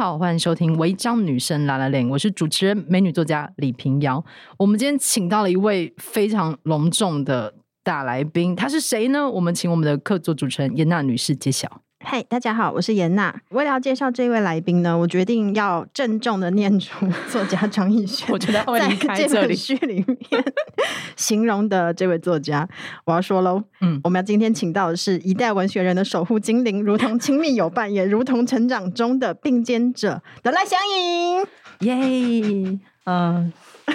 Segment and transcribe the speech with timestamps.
[0.00, 4.24] 好，欢迎收听《违章女生拉拉链》，我是主持人美女作家李平瑶。
[4.56, 7.52] 我们今天请到了一位非常隆重的
[7.84, 9.28] 大来宾，他是谁呢？
[9.28, 11.82] 我们请我们的客座主持人严娜女士揭晓。
[12.02, 13.32] 嗨，大家好，我是颜娜。
[13.50, 18.26] 为了要介绍这位来宾呢，我决定要郑重的念出 作家张艺轩。
[18.32, 19.28] 我觉得会离开这里。
[19.28, 20.44] 在这本序里面
[21.14, 22.66] 形容的这位作家，
[23.04, 23.62] 我要说喽。
[23.82, 31.46] 嗯，我们要今天请到的是一代文学人的守护精灵，如同亲密友伴，也如同成长中的并肩者的赖香吟。
[31.80, 32.78] 耶！
[33.04, 33.52] 嗯，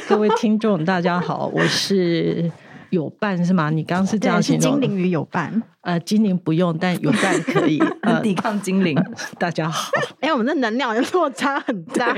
[0.08, 2.52] 各位听众，大家好，我是
[2.96, 3.70] 友伴是吗？
[3.70, 4.80] 你刚刚是这样形容？
[4.80, 5.62] 精灵与有伴。
[5.82, 8.98] 呃，精灵不用，但有伴可以、 呃、抵抗精灵。
[9.38, 12.12] 大家好， 哎、欸，我们的能量的落差很大。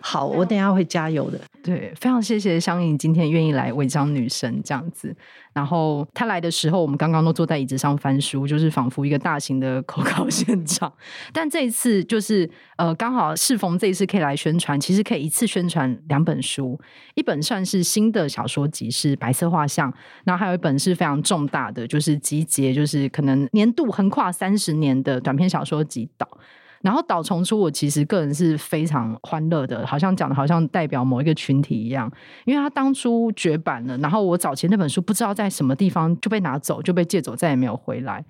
[0.00, 1.40] 好，我等一下会加油的。
[1.64, 5.12] 对，非常谢谢香影今天愿意来违章女神这样子。
[5.52, 10.92] 然后他来的时候，我们刚刚都坐在椅子上翻书，就是仿佛一个大型的口考现场。
[11.32, 16.78] 但这一次就是呃，刚好适逢这一次可以来宣传，其实可以一次宣传两本书，
[17.16, 19.85] 一本算是新的小说集，是《白色画像》，
[20.24, 22.72] 然后还有一本是非常重大的，就是集结。
[22.72, 26.28] 就是可能年度横跨三十年的短篇小说集岛，
[26.82, 32.10] 然后岛重出，我其实个人是非常欢乐的，好像讲的好像代表某一个群体一样，
[32.44, 38.24] 因为他当初绝版了，然后我早前那本书不知道在什么地方就被拿走，就被借走，再也没有回来。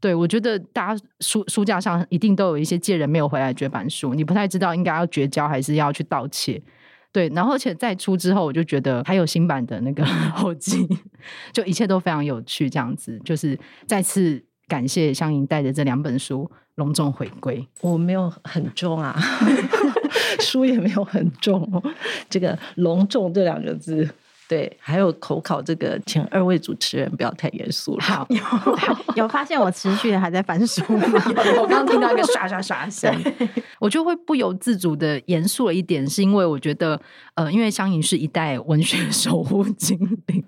[0.00, 6.62] 对，我觉得大家书书架上一定都有一些借人没有回来绝版书，你不太知道应该要绝交还是要去盗窃。
[7.12, 10.04] 对，然后且再出之后，我就觉得还有新版的那个
[10.34, 10.86] 后记，
[11.52, 12.68] 就一切都非常有趣。
[12.68, 17.66] 这样子，就是再次感谢香吟带着这两本书隆重回归。
[17.80, 19.18] 我没有很重啊，
[20.40, 21.82] 书也没有很重。
[22.28, 24.08] 这个“隆重”这两个字。
[24.48, 28.00] 对，还有口考这个，请二位主持人不要太严肃了。
[28.02, 28.38] 好，有
[29.16, 31.22] 有发现我持续的还在翻书 吗？
[31.60, 33.14] 我刚刚听到一个刷刷刷声，
[33.78, 36.98] 我就会不由自主的严肃了一点，是因为我觉得，
[37.34, 39.98] 呃，因为香吟是一代文学守护精
[40.28, 40.42] 灵，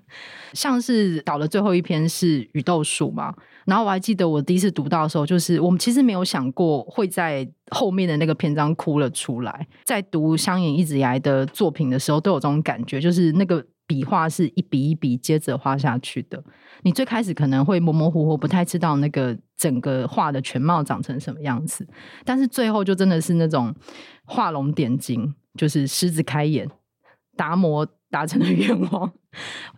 [0.54, 3.34] 像是导的最后一篇是《雨豆树》嘛，
[3.66, 13.62] 然后我还记得我第一次读到的时候，就是我们其实没有想过会在后面的那个篇章哭了出来，在读香影一直以来的作品的时候，都有这种感觉，就是那个。
[13.90, 16.40] 笔画是一笔一笔接着画下去的。
[16.82, 21.84] 你最开始可能会模模糊糊，不太知道那个整个画的全貌长成什么样子，
[22.24, 23.74] 但是最后就真的是那种
[24.24, 26.70] 画龙点睛，就是狮子开眼，
[27.36, 29.12] 达摩达成的愿望，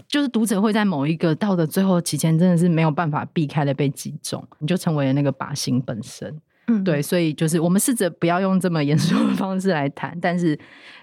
[0.07, 6.39] 就是读者会在某一个到的最后期间，真的是没有办法避开的被击中，你就成为了那个靶心本身。
[6.69, 10.57] 嗯，对，所以就是我们试着不要用这么严肃的方式来谈，但是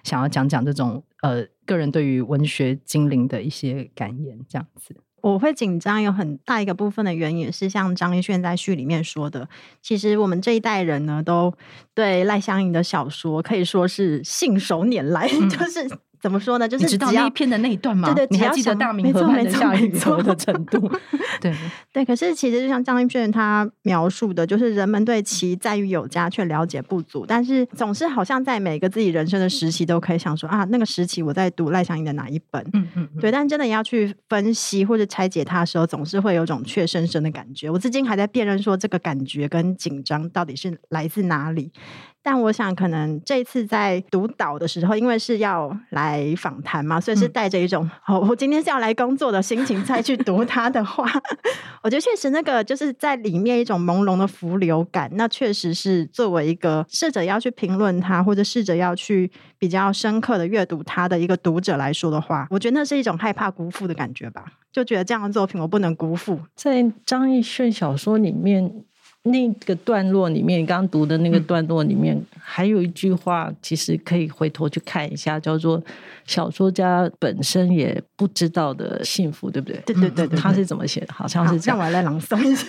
[0.03, 1.47] 想要讲讲这种呃。
[1.69, 9.47] 个人对于文学精灵的一些感言，这样子，我会紧张，有很大一个部分的原因也是像张一炫在序里面说的，
[9.79, 11.53] 其实我们这一代人呢，都
[11.93, 15.87] 对赖香吟的小说可以说是信手拈来， 嗯、就是。
[16.21, 16.67] 怎么说呢？
[16.67, 18.13] 就是只要你知道那一篇的那一段吗？
[18.13, 20.79] 对对，你还记得大明河畔的夏雨荷的程度？
[21.41, 21.53] 对
[21.93, 22.05] 对。
[22.05, 27.25] 可是其实就像张亦绚他描述的，就是人们对其赞誉有加，却了解不足。
[27.27, 32.61] 但是总是好像在每个自己人生的时期，都可以想说啊，那个时期我在读赖香吟的哪一本？
[32.73, 33.09] 嗯嗯。
[33.19, 37.69] 对，但真的要去分析或者拆解它的时候，总是会有种怯生生的感觉。
[37.69, 41.71] 我至今还在辨认说这个感觉跟紧张到底是来自哪里。
[42.21, 51.09] 但我想，可能这次在读导的时候，因为是要来访谈嘛，所以是带着一种、嗯、哦，我今天是要来工作的心情再去读他的话。
[51.81, 64.43] 我觉得确实那个就是在里面一种朦胧的浮流感，那确实是作为一个试着要去评论他，或者试着要去比较深刻的阅读他的一个读者来说的话，我觉得那是一种害怕辜负的感觉吧，
[64.73, 66.37] 就觉得这样的作品我不能辜负。
[66.53, 68.83] 在张亦绚小说里面。
[69.31, 75.81] 那个段落里面，你刚刚读的那个段落里面，嗯、还有一句话，其实可以回头去看一下，叫做
[76.25, 79.79] “小说家本身也不知道的幸福”，对不对？
[79.85, 81.13] 对对对，对，他是怎么写的？
[81.13, 81.77] 好像是这样。
[81.77, 82.67] 让我来朗诵一下，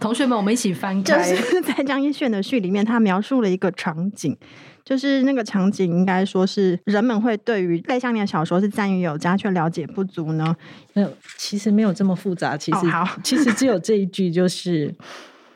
[0.00, 1.30] 同学们，我们一起翻开。
[1.30, 4.36] 就 是在张一炫的序里面，他描述了一个场景，
[4.84, 10.54] 就是那个场景应该说是人们会对于赖香吟的小说是赞誉有加，却了解不足呢？
[10.92, 12.56] 没有，其实没有这么复杂。
[12.56, 14.94] 其实，哦、其实只有这一句，就是。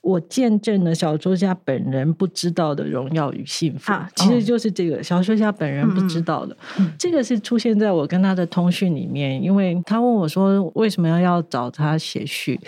[0.02, 6.56] 我见证了小说家本人不知道的荣耀与幸福，啊、其实就是这个、哦、小说家本人不知道的。
[6.78, 12.58] 嗯、这个是出现在我跟他的通讯里面，因为他问我说为什么要要找他写序。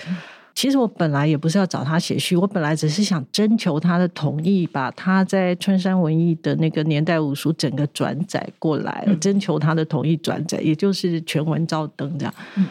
[0.55, 12.35] 其实我本来也不是要找他写序，我本来只是想征求他的同意，把他在春山文艺的那个年代五书整个转载过来，嗯、征求他的同意转载，也就是全文照登这样。
[12.57, 12.67] 嗯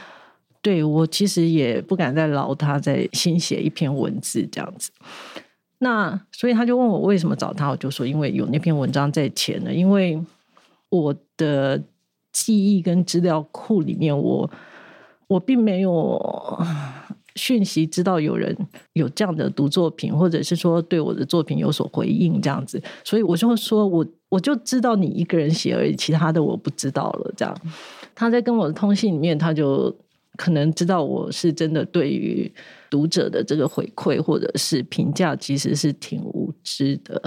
[0.61, 4.91] 对，我其实也不敢再劳他再新写一篇文字这样子，
[5.79, 10.23] 那所以他就问我为什么找他，我就说因为有那篇文章在前呢，因为
[10.89, 11.81] 我的
[12.31, 14.49] 记忆跟资料库里面我，我
[15.31, 16.21] 我并没有
[17.35, 18.55] 讯息知道有人
[18.93, 27.33] 有这样的读作品，或者是说对我的作品有所回应这样子，所以我就说我我就知道你一个人写而已，其他的我不知道了。
[27.37, 27.57] 这样，
[28.13, 29.95] 他在跟我的通信里面，他就
[30.37, 32.51] 可能知道我是真的对于
[32.89, 37.21] 读者的这个回馈或者是评价，其实是挺无知的。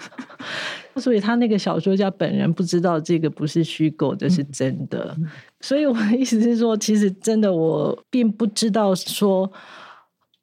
[0.96, 5.14] 所以他那个小说家本人不知道这个不是虚构，这是真的。
[5.60, 9.50] 所以我的意思是说，其实真的我并不知道说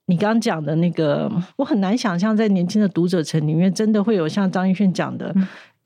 [0.06, 5.34] 你刚刚讲的那个，我很难想象在年轻的读者层里面，真的会有像张亦绚讲的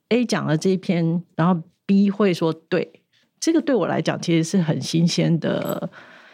[0.09, 3.01] ，A 讲了这一篇，然后 B 会说对，
[3.39, 5.89] 这个对我来讲其实是很新鲜的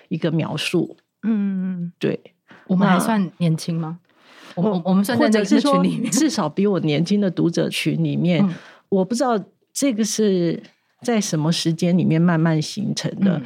[0.09, 0.97] 一个描述。
[1.23, 2.19] 嗯，对，
[2.67, 3.99] 我们还算年轻吗？
[4.55, 8.53] 我我们算在这个群里面，至少比我年轻的读者群里面，嗯、
[8.89, 9.41] 我不知道
[9.71, 10.61] 这个是
[11.01, 13.37] 在什么时间里面慢慢形成的。
[13.37, 13.43] 嗯、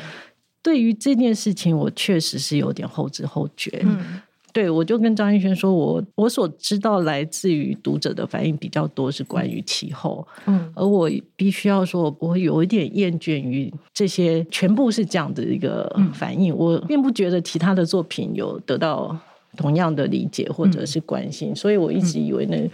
[0.61, 3.79] 对于这件事情，我确实是有点后知后觉。
[3.83, 4.21] 嗯、
[4.57, 19.15] 对，我就跟张艺轩说，我我所知道来自于读者的反应比较多是关于其后，嗯，而我必须要说，我有一点厌倦于这些全部是这样的一个反应，嗯、我并不觉得其他的作品有得到。
[19.55, 22.69] 同样的理解或者是关心，嗯、所以我一直以为那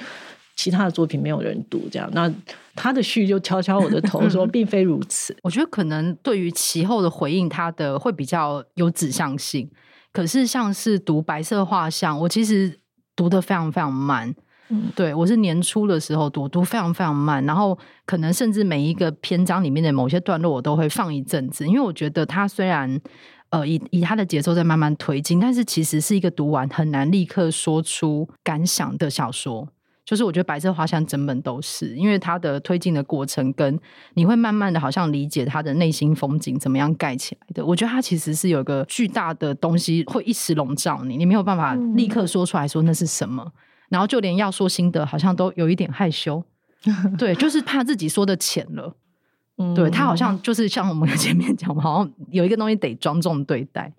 [0.57, 2.09] 其他的作品没有人读，这样。
[2.13, 2.29] 那
[2.75, 5.33] 他的序就敲敲我的头说，并非如此。
[5.43, 9.69] 我觉得可能对于其后的回应，他的会比较有指向性。
[10.13, 12.79] 可是像是读《白色画像》，我其实
[13.15, 14.33] 读得非常非常慢。
[14.69, 23.01] 嗯，对，我是年初的时候读，读非常非常慢，然后可能甚至每一个篇章里面的某些段落，我都会放一阵子，因为我觉得它虽然。
[23.49, 29.69] 呃，以以它的节奏在慢慢推进，但是其实是一个读完很难立刻说出感想的小说。
[30.05, 33.79] 就是我觉得《白色花香》整本都是，因为它的推进的过程，跟
[34.15, 37.65] 你会慢慢的好像理解他的内心风景怎么样盖起来的。
[37.65, 43.51] 我觉得它其实是有一个巨大的东西会一时笼罩你，你没有办法立刻说出来说那是什么，嗯、
[43.89, 46.43] 然后就连要说心得，好像都有一点害羞。
[47.17, 48.97] 对，就是怕自己说的浅了。
[49.75, 53.91] 对，他好像就是像我们前面讲，好像有一个东西得庄重对待，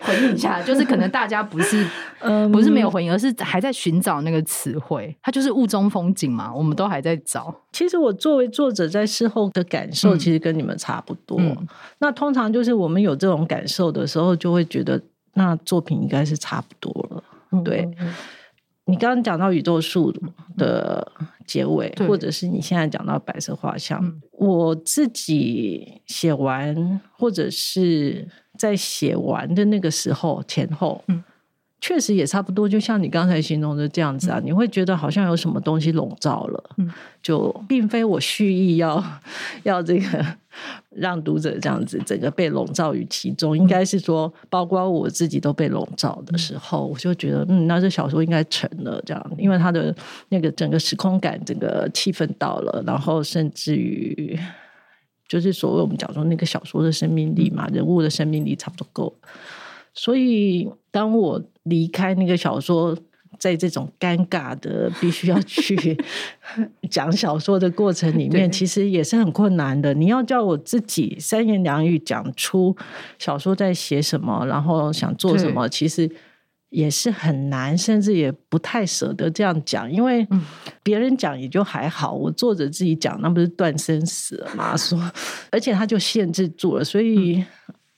[0.00, 1.84] 回应一下，就是可能大家不是，
[2.52, 5.14] 不是没有回应，而是还在寻找那个词汇。
[5.20, 7.52] 它就是雾中风景嘛，我们都还在找。
[7.72, 11.40] 其实我作为作者，在事后的感受，其实跟你们差不多。
[11.98, 15.02] 那通常就是我们有这种感受的时候，就会觉得
[15.34, 17.62] 那作品应该是差不多了。
[17.64, 17.88] 对。
[18.88, 20.12] 你刚刚讲到宇宙树
[20.56, 21.12] 的
[21.46, 28.26] 结尾，或者是你现在讲到白色画像，嗯、我自己写完或者是
[28.58, 31.22] 在写完的那个时候前后，嗯。
[31.80, 36.90] 确实也差不多，就像你刚才形容的这样子啊，嗯、你会觉得好像有什么东西笼罩了，嗯、
[37.22, 39.02] 就并非我蓄意要
[39.62, 40.26] 要这个
[41.00, 49.94] 让读者这样子整个被笼罩于其中，嗯、应该是说，包括我自己都被笼罩的时候，嗯、我就觉得，嗯，那这小说应该成了这样，因为它的
[50.28, 54.38] 那个整个时空感、整个气氛到了，然后甚至于
[55.28, 59.14] 就是所谓我们讲说那个小说的生命力嘛，嗯、人物的生命力差不多够。
[59.94, 62.96] 所以，当我离开那个小说，
[63.38, 65.96] 在这种尴尬的必须要去
[66.90, 69.92] 讲小说的过程里面，其实也是很困难的。
[69.94, 72.76] 你要叫我自己三言两语讲出
[73.18, 76.10] 小说在写什么，然后想做什么，其实
[76.70, 80.26] 也是很难，甚至也不太舍得这样讲，因为
[80.82, 84.76] 别人讲也就还好，我作者自己讲，那不是断生死了吗？
[84.76, 84.98] 说，
[85.50, 87.44] 而且他就限制住了，所以。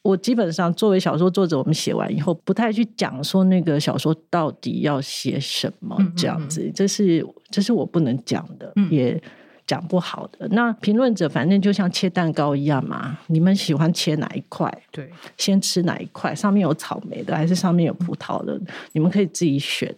[0.03, 9.23] 我基本上作为小说作者，我们写完以后不太去讲说那个小说到底要写什么这样子，嗯嗯嗯，这是这是我不能讲的，嗯、也
[9.67, 10.49] 讲不好的。
[10.49, 14.73] 那评论者反正就像切蛋糕一样嘛，你们喜欢切哪一块？
[14.91, 16.35] 对，先吃哪一块？
[16.35, 18.59] 上面有草莓的还是上面有葡萄的？
[18.93, 19.95] 你们可以自己选。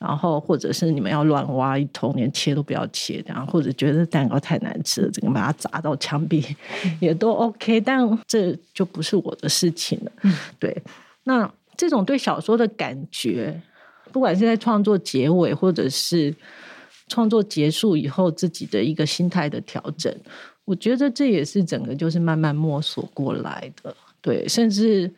[0.00, 6.42] 然后，或者是你们要乱挖一通，连切都不要切，然后，或者觉得蛋糕太难吃了，整个把它砸到墙壁，
[7.00, 7.78] 也都 OK。
[7.82, 10.12] 但这就不是我的事情了。
[10.22, 10.74] 嗯，对。
[11.24, 13.60] 那这种对小说的感觉，
[14.10, 16.34] 不管是在创作结尾，或者是
[17.08, 20.10] 创作结束以后自己的一个心态的调整，
[20.64, 23.94] 我觉得这也是整个就是慢慢摸索过来的。
[24.22, 25.12] 对，甚至。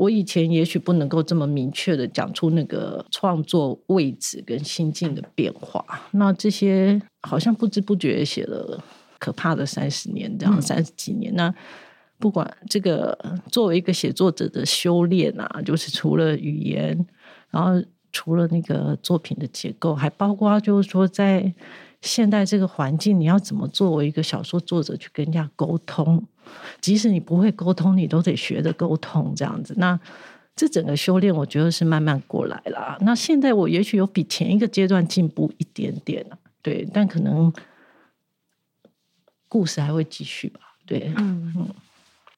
[0.00, 8.82] 我以前也许不能够这么明确的讲出那个创作位置跟心境的变化，那这些好像不知不觉写了
[9.18, 11.34] 可怕的三十年，这样三十几年。
[11.36, 11.54] 那
[12.18, 13.18] 不管这个
[13.52, 17.06] 作为一个写作者的修炼啊，就是除了语言，
[17.50, 21.52] 然后除了那个作品的结构，还包括就是说在
[22.00, 26.24] 现在这个环境，你要怎么作为一个小说作者去跟人家沟通？
[26.80, 29.74] 即使你不会沟通，你都得学着沟通这样子。
[29.76, 29.98] 那
[30.56, 32.98] 这整个修炼，我觉得是慢慢过来了。
[33.02, 37.52] 那现在我也许有比前一个阶段进步一点点了，对，但可能
[39.48, 40.60] 故事还会继续吧。
[40.86, 41.68] 对，嗯嗯。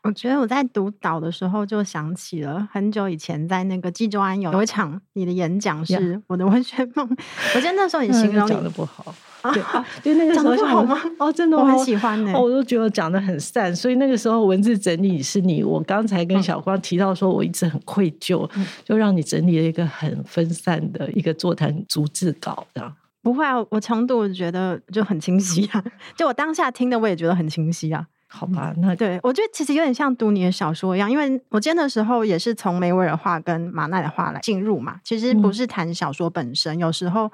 [0.03, 7.09] 我觉得我在读岛的时候就想起了很久以前在那个纪州安有有一场你的演讲是我的文学梦。
[7.55, 9.15] 我记得那时候你形容你讲的不好，
[9.53, 11.01] 对啊，因为那个时候好吗？
[11.19, 12.37] 哦，真的，我很喜欢呢、欸。
[12.37, 15.63] 哦，我都觉得讲的很散，所以那个时候文字整理是你。
[15.65, 22.95] 我刚才跟小光提到说，我一直很愧疚，嗯、就让你整理了一个很分散的一个座谈逐字稿，这样。
[23.23, 25.83] 不会啊，我程度觉得就很清晰啊，
[26.17, 28.07] 就我当下听的我也觉得很清晰啊。
[28.35, 34.99] 好吧，那对我觉得其实有点像读你的小说一样，因为我今天的时候也是从梅威尔画跟马奈的画来进入嘛。
[35.05, 37.31] 其实不是谈小说本身，嗯、有时候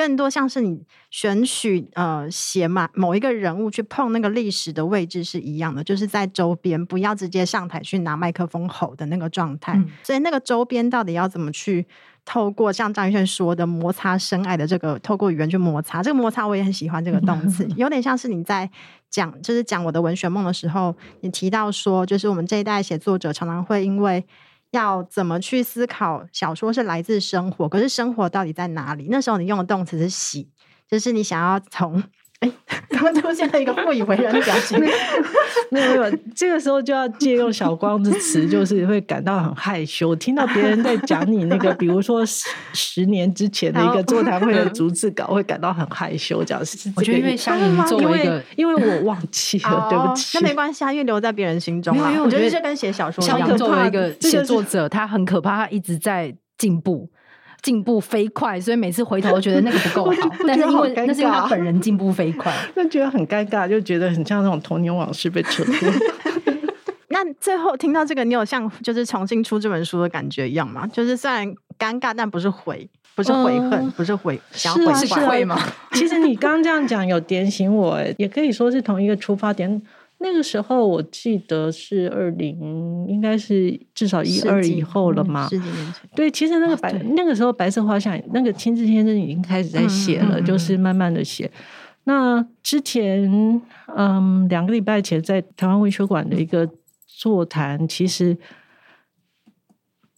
[0.00, 9.74] 更多像是你选取呃写嘛某一个人物去碰那个历史的位置是一样的，就是在周边，不要直接上台去拿麦克风吼的那个状态。
[9.76, 11.86] 嗯、所以那个周边到底要怎么去？
[12.26, 18.70] 透过像张玉轩说的摩擦深爱的这个，透过语言去摩擦，这个摩擦我也很喜欢这个动词， 有点像是你在
[19.08, 24.24] 讲，就是讲我的文学梦的时候，你提到说，就是我们这一代写作者常常会因为
[24.70, 29.08] 要怎么去思考小说是来自生活，可是生活到底在哪里？
[29.10, 30.48] 那时候你用的动词是喜，
[30.88, 32.02] 就是你想要从。
[32.40, 32.50] 哎，
[32.88, 34.80] 刚刚出现了一个不以为然的表情。
[35.70, 40.16] 没有没有，这个时候就要借用小光的词，就是会感到很害羞。
[40.16, 46.42] 听到别人在讲你那个，比如说十十年之前的一个座谈会的逐字稿，会感到很害羞。
[46.42, 50.38] 这样是，我觉得因为相当于作为一个，因为我忘记了，对不起。
[50.38, 52.10] 那没关系啊，因为留在别人心中啊。
[52.10, 57.10] 因为我觉得这跟写小说一样，作为一个写作者，他很可怕，他一直在进步。
[57.62, 65.74] 进步飞快，所以每次回头觉得那个不够好， 但是因为那是因为他本人进步飞快， 那觉得很尴尬，就觉得很像那种童年往事被扯破。
[67.12, 70.86] 那最后听到这个，你有像就是重新出这本书的感觉一样吗？
[70.86, 71.46] 就是虽然
[71.78, 75.58] 尴尬，但不是悔，不是悔恨，嗯、不是悔，想悔是悔吗？
[75.92, 79.82] 其实你刚刚这样讲，有点醒我，也可以说是同一个出发点。
[80.22, 85.48] 那个时候我记得是二零，应该是至少一二以后了嘛。
[85.48, 86.10] 十几年前。
[86.14, 91.46] 对，其实那个白、哦、那个时候白色画像，那个青志先生已经开始在写了，嗯、就是慢慢的写。
[91.46, 91.60] 嗯、
[92.04, 93.60] 那之前，
[93.96, 96.68] 嗯，两个礼拜前在台湾文学馆的一个
[97.06, 98.36] 座谈，其实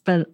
[0.05, 0.27] 本。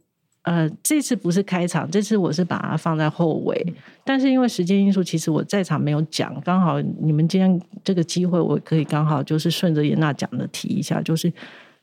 [0.48, 3.74] 呃，这次不是开场，这次我是把它放在后尾。
[4.02, 6.40] 但是因为时间因素，其实我在场没有讲。
[6.40, 11.02] 刚好你们今天这个机会，我可以刚好就是顺着严娜讲的提一下。
[11.02, 11.30] 就是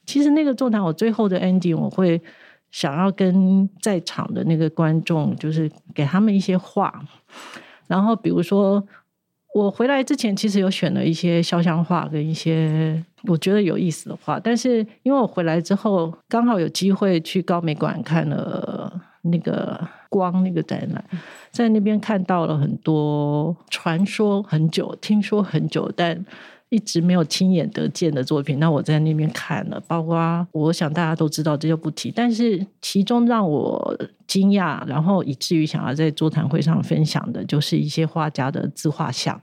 [0.07, 2.19] 其实那个座谈，我最后的 ending，我会
[2.72, 7.03] 想要跟在场的那个观众，就是给他们一些话。
[7.88, 8.84] 然后比如说。
[9.56, 21.02] 我回来之前，其实有选了一些肖像画跟一些我觉得有意思的画，但是因为我回来之后刚好有机会去高美馆看了那个光那个展览，
[21.52, 26.26] 在那边看到了很多传说很久、听说很久，但
[26.75, 28.60] 一直没有亲眼得见的作品。
[28.60, 32.12] 那我在那边看了，包括我想大家都知道，这就不提。
[32.13, 39.41] 但是其中让我惊讶，然后以至于想要在座谈会上分享的，就是一些画家的自画像。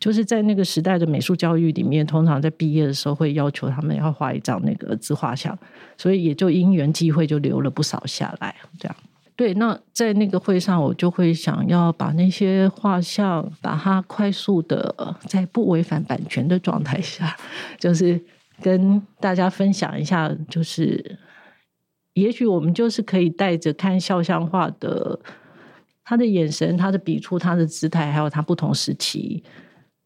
[0.00, 5.56] 就是在那个时代的美术教育里面，通常在毕业的时候会要求他们要画一张那个自画像，
[5.96, 8.54] 所以也就因缘际会就留了不少下来。
[8.78, 8.96] 这样，
[9.36, 9.54] 对。
[9.54, 17.36] 那在那个会上，我就会想要把那些画像，把它快速的在不违反版权的状态下，
[17.78, 18.20] 就是
[18.62, 21.18] 跟大家分享一下，就是
[22.14, 25.20] 也许我们就是可以带着看肖像画的。
[26.06, 29.42] 他的眼神、他的笔触、他的姿态，还有他不同时期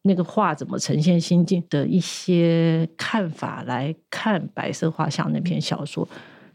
[0.02, 6.08] 那个画怎么呈现心境的一些看法来看《白色画像》那篇小说，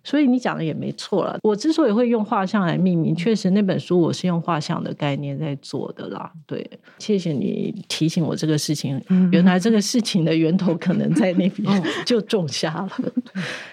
[0.03, 1.37] 所以你讲的也没错了。
[1.43, 6.31] 我之所以会用画像来命名，确实那本书我是用画像的概念在做的啦。
[6.45, 6.69] 对，
[6.99, 12.91] 谢谢你提醒我这个事情，原来这个事情的源头可能在那边 就种下了。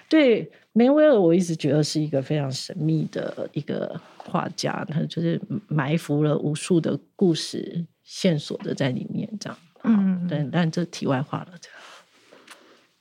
[0.08, 0.50] 对。
[0.72, 9.58] 梅威尔，我一直觉得是一个非常神秘的一个画家，他就是埋伏了无数的故事线索的在里面，这样。
[9.82, 11.48] 嗯，对，但这题外话了。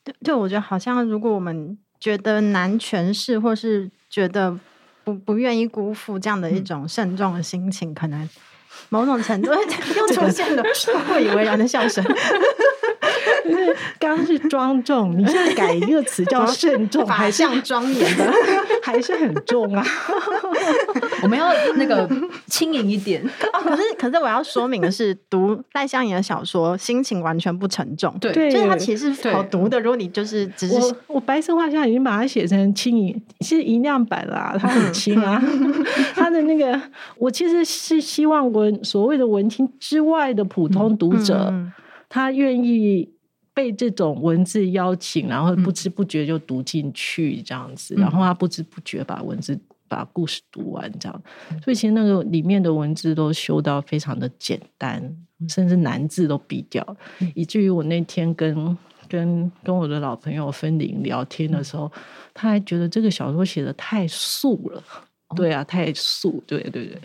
[0.04, 4.58] 对，对，我觉得好像如果我们觉得难诠释，或是觉得
[5.04, 8.30] 不不愿意辜负这样的一种慎重的心情，嗯、可能
[8.90, 9.52] 某种程度
[9.96, 12.04] 又出现了不以为然的笑声。
[14.00, 18.32] 刚刚是庄重，你现在改一个词叫慎重，还像庄严的，
[18.84, 19.84] 还是很重啊。
[21.24, 22.10] 我们要那个
[22.48, 23.24] 轻盈一点。
[23.54, 28.16] 哦，可是可是我要说明的是，读赖香吟的小说，心情完全不沉重。
[28.20, 29.80] 对，就是它其实好读的。
[29.80, 35.42] 如果你就是只是我，我白色画像已经把它写成轻盈，是银量版啦，它很轻啊。
[36.16, 36.80] 它的那个，
[37.18, 41.74] 我其实是希望文所谓的文青之外的普通读者，嗯嗯、
[42.08, 43.10] 他愿意
[43.60, 49.60] 被这种文字邀请，然后不知不觉就读进去这样子，嗯、然后他不知不觉把文字。
[49.90, 51.24] 把故事读完，这样，
[51.64, 55.02] 所以其实那个里面的文字都修到非常的简单，
[55.48, 56.96] 甚至难字都避掉，
[57.34, 61.92] 以至于我那天跟跟跟我的老朋友芬玲聊天的时候，
[62.36, 64.84] 他还觉得这个小说写的太素了。
[65.36, 67.02] 对啊，太素，对对对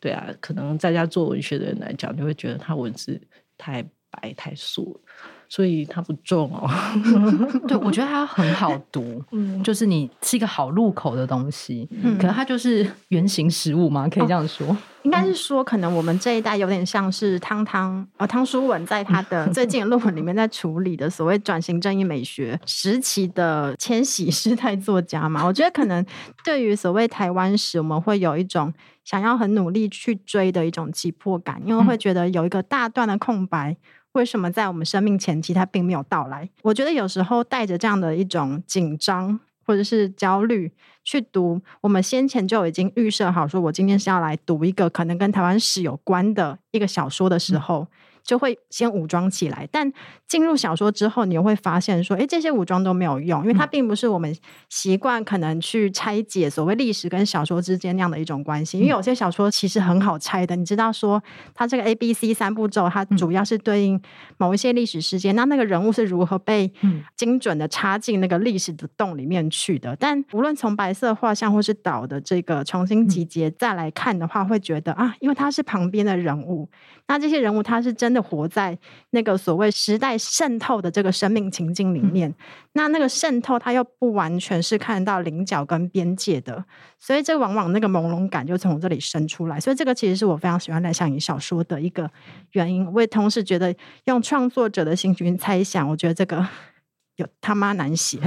[0.00, 3.16] 对啊，可能在家做文学的人来讲，就会觉得他文字
[3.56, 3.80] 太
[4.10, 5.03] 白太素了。
[5.48, 6.68] 所以它不重哦，
[7.68, 26.04] 对，我觉得它很好读，嗯，就是你是一个好入口的东西，嗯，可能它就是原型食物嘛，可以这样说，哦、应该是说，可能我们这一代有点像是汤汤呃汤书文在他的 最近的论文里面在处理的所谓转型正义美学时期的千禧世代作家嘛， 我觉得可能
[26.44, 28.72] 对于所谓台湾史，我们会有一种
[29.04, 33.76] 想要很努力去追的一种急迫感，因为会觉得有一个大段的空白。
[34.14, 36.48] 为什么在我们生命前期它并没有到来？
[36.62, 40.72] 我觉得有时候带着这样的一种紧张或者是焦虑
[41.04, 47.80] 去读，我们先前就已经预设好，说我今天是要来读一个可能跟台湾史有关的一个小说的时候。
[47.80, 47.88] 嗯
[48.24, 49.92] 就会先武装起来，但
[50.26, 54.34] 进入小说之后，你又会发现说，诶，这些武装都没有用，因为它并不是我们
[54.70, 58.78] 习惯可能去拆解所谓历史跟小说之间那样的一种关系。
[58.78, 61.22] 因为有些小说其实很好拆的，你知道说，
[61.54, 64.00] 它这个 A、B、C 三步骤，它主要是对应
[64.38, 66.72] 某一些历史事件，那那个人物是如何被
[67.14, 69.94] 精准的插进那个历史的洞里面去的。
[69.96, 76.68] 但无论从白色画像或是岛的这个重新集结再来看的话，会觉得啊，因为他是旁边的人物，
[77.06, 78.78] 那这些人物他是真的活在
[79.10, 82.34] 那个所谓时代渗透的这个生命情境里面，嗯、
[82.74, 86.64] 那那个渗透它又不完全是看到棱角跟边界的，
[86.98, 89.58] 所以这往往那个朦胧感就从这里生出来。
[89.58, 92.08] 所以这个其实是我非常喜欢赖香吟小说的一个
[92.52, 92.90] 原因。
[92.92, 93.74] 我也同时觉得
[94.04, 96.46] 用创作者的心情猜想，我觉得这个
[97.16, 98.18] 有他妈难写。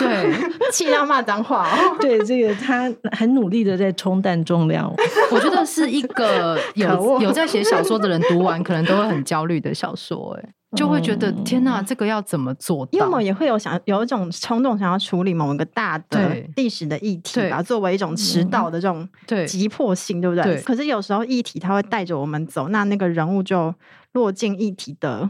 [0.00, 1.96] 对，气量骂脏话哦。
[2.00, 4.92] 对，这个他很努力的在冲淡重量。
[5.30, 12.88] 我觉得是一个有 有在写小说的人读完可能都会很焦虑的小说，哎，就会觉得天哪，这个要怎么做？
[12.92, 19.08] 因为我们也会有想有一种冲动，想要处理某一个大的历史的议题吧，作为一种迟到的这种
[19.46, 20.60] 急迫性，对不对？
[20.62, 23.74] 可是有时候议题它会带着我们走，那那个人物就
[24.12, 25.28] 落进议题的。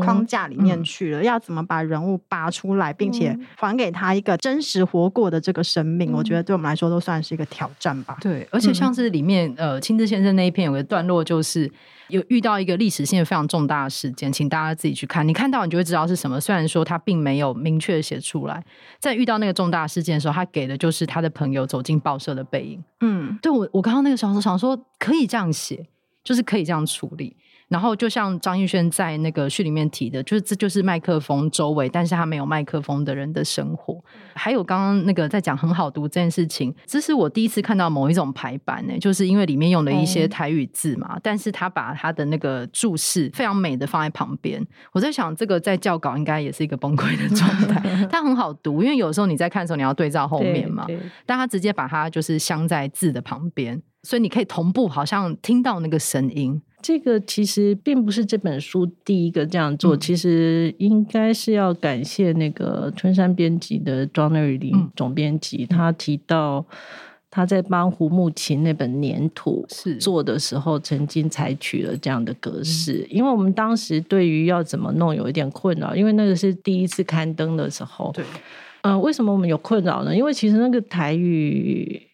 [0.00, 6.12] 框架里面去了，嗯、要怎么把人物拔出来，并且还给他一个真实活过的这个生命？
[6.12, 8.16] 嗯、我觉得对我们来说都算是一个挑战吧。
[8.20, 11.70] 对，而且像是里面、嗯、呃，清志先生那一篇有个段落，就是
[12.08, 15.26] 有遇到一个历史性非常重大的事件，请大家自己去看。
[15.26, 16.40] 你看到你就会知道是什么。
[16.40, 18.62] 虽然说他并没有明确的写出来，
[18.98, 22.82] 在遇到那个重大事件的时候，他给的就是他的朋友走进报社的背影。
[23.00, 25.86] 嗯，对我我刚刚那个时候想说，可以这样写，
[26.22, 27.36] 就是可以这样处理。
[27.72, 33.98] 然后就像张艺轩在那个序里面提的，就是这就是麦克风周围，但是他没有麦克风的人的生活。
[34.34, 44.62] 还有刚刚那个在讲很好读这件事情，这是我第一次看到某一种排版呢，就是因为里面用了一些台语字嘛，嗯、但是他把他的那个注释非常美的放在旁边。
[44.92, 47.80] 我在想，这个在教稿应该也是一个崩溃的状态。
[48.12, 50.86] 它很好读，因为有时候你在看的时候你要对照后面嘛，
[51.24, 56.60] 但他直接把它就是镶在字的旁边，所以你可以同步好像听到那个声音。
[56.82, 66.66] 这个其实并不是这本书第一个这样做，嗯、其实应该是要感谢那个春山编辑的庄瑞林总编辑，嗯、他提到
[67.30, 69.64] 他在帮胡慕情那本《粘土》
[69.98, 73.06] 做的时候，曾经采取了这样的格式。
[73.08, 78.10] 嗯、因为我们当时对于要怎么弄有一点困扰，因为那个是第一次刊登的时候。
[78.12, 78.24] 对，
[78.82, 80.14] 嗯、呃，为什么我们有困扰呢？
[80.14, 82.08] 因为其实那个台语。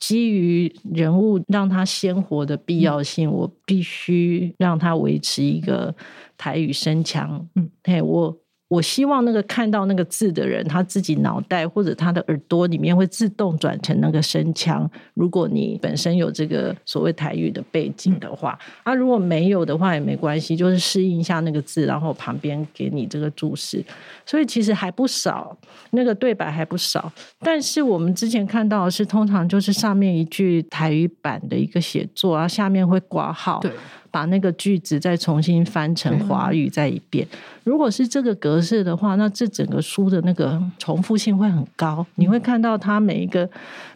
[0.00, 5.94] 基于人物让他鲜活的必要性，嗯、我必须让他维持一个
[6.36, 7.48] 台语声腔。
[7.54, 8.36] 嗯，嘿，我。
[8.70, 14.88] 我希望那个看到那个字的人，他自己脑袋或者他的耳朵里面会自动转成那个声腔。
[15.14, 23.84] 如果你本身有这个所谓台语的背景的话，啊，如果没有的话也没关系，就是适应一下那个字，然后旁边给你这个注释。
[24.24, 25.58] 所以其实还不少，
[25.90, 27.12] 那个对白还不少。
[27.40, 33.58] 但是我们之前看到的是，通常就是上面一句台语版的一个写作，然后下面会挂号。
[33.58, 33.72] 对。
[34.10, 37.26] 把那个句子再重新翻成华语再一遍。
[37.64, 42.06] 如果是这个格式的话，那这整个书的那个重复性会很高。
[42.16, 43.48] 你会看到它每一个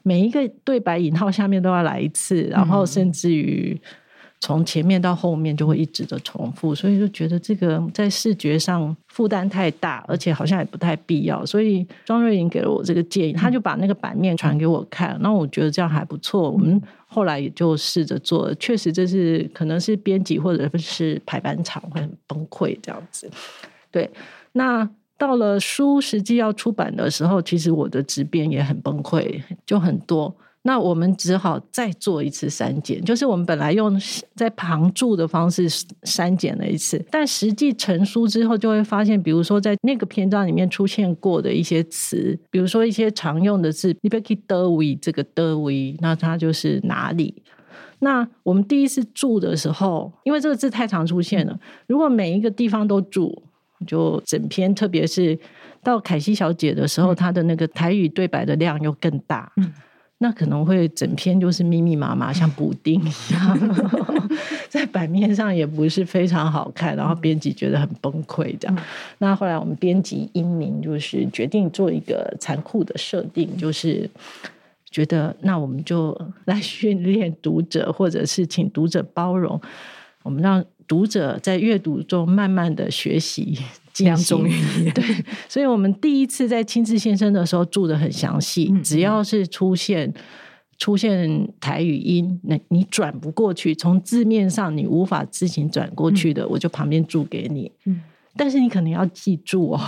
[0.03, 3.81] 每一个对白引号下面都要来一次，然后甚至于。
[4.41, 11.47] 从前面到后面就会一直的重复，所以就觉得这个在视觉上负担太大，而且好像也不太必要。
[11.47, 16.51] 所以庄瑞莹给了我这个建议，他就把那个版面传给我看，那我觉得这样还不错。
[16.51, 16.79] 我们
[17.15, 23.31] 后来也就试着做，确实这是可能是编辑或者是排版厂会很崩溃这样子。
[23.93, 24.11] 对，
[24.51, 30.35] 那到了书实际要出版的时候，其实我的执编也很崩溃，就很多。
[30.67, 34.01] 那我们只好再做一次删减，就是我们本来用
[34.35, 35.69] 在旁注的方式
[36.05, 47.43] 删减了一次，但实际成书之后就会发现，比如说在那个篇章里面出现过的一些词，比如说一些常用的字，你别去得为这个的为，那它就是哪里？
[47.99, 53.43] 那我们第一次注的时候，因为这个字太常出现了，如果每一个地方都注，
[53.87, 55.39] 就整篇，特别是
[55.83, 59.53] 到凯西小姐的时候，她的那个台语对白的量又更大。
[59.59, 59.71] 嗯
[60.19, 63.77] 那可能会整篇就是密密麻麻，像补丁一样，
[64.71, 68.79] 在版面上也不是非常好看，然后编辑觉得很崩溃这样。
[69.19, 74.09] 那后来我们编辑英明就是决定做一个残酷的设定，就是
[74.89, 79.61] 觉得那我们就来训练读者，或者是请读者包容，
[80.23, 83.59] 我们让读者在阅读中慢慢的学习。
[83.99, 84.51] 两种语
[84.83, 84.93] 言。
[84.93, 85.05] 对，
[85.49, 90.13] 所以我们第一次在亲自现身的时候注的很详细，嗯、只要是出现
[90.77, 97.71] 出现台语音，那你转不过去，从字面上你无法自行转过去的，嗯、我就旁边注给你。
[97.85, 98.03] 嗯、
[98.37, 99.81] 但是你可能要记住哦，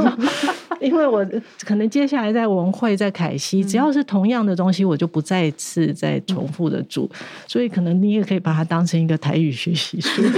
[0.84, 1.26] 因为我
[1.64, 7.16] 可能接下来在文汇、在凯西，只要是同样的东西，我就不再次再重复的注，嗯、
[7.48, 10.22] 所以可能你也可以把它当成一个台语学习书。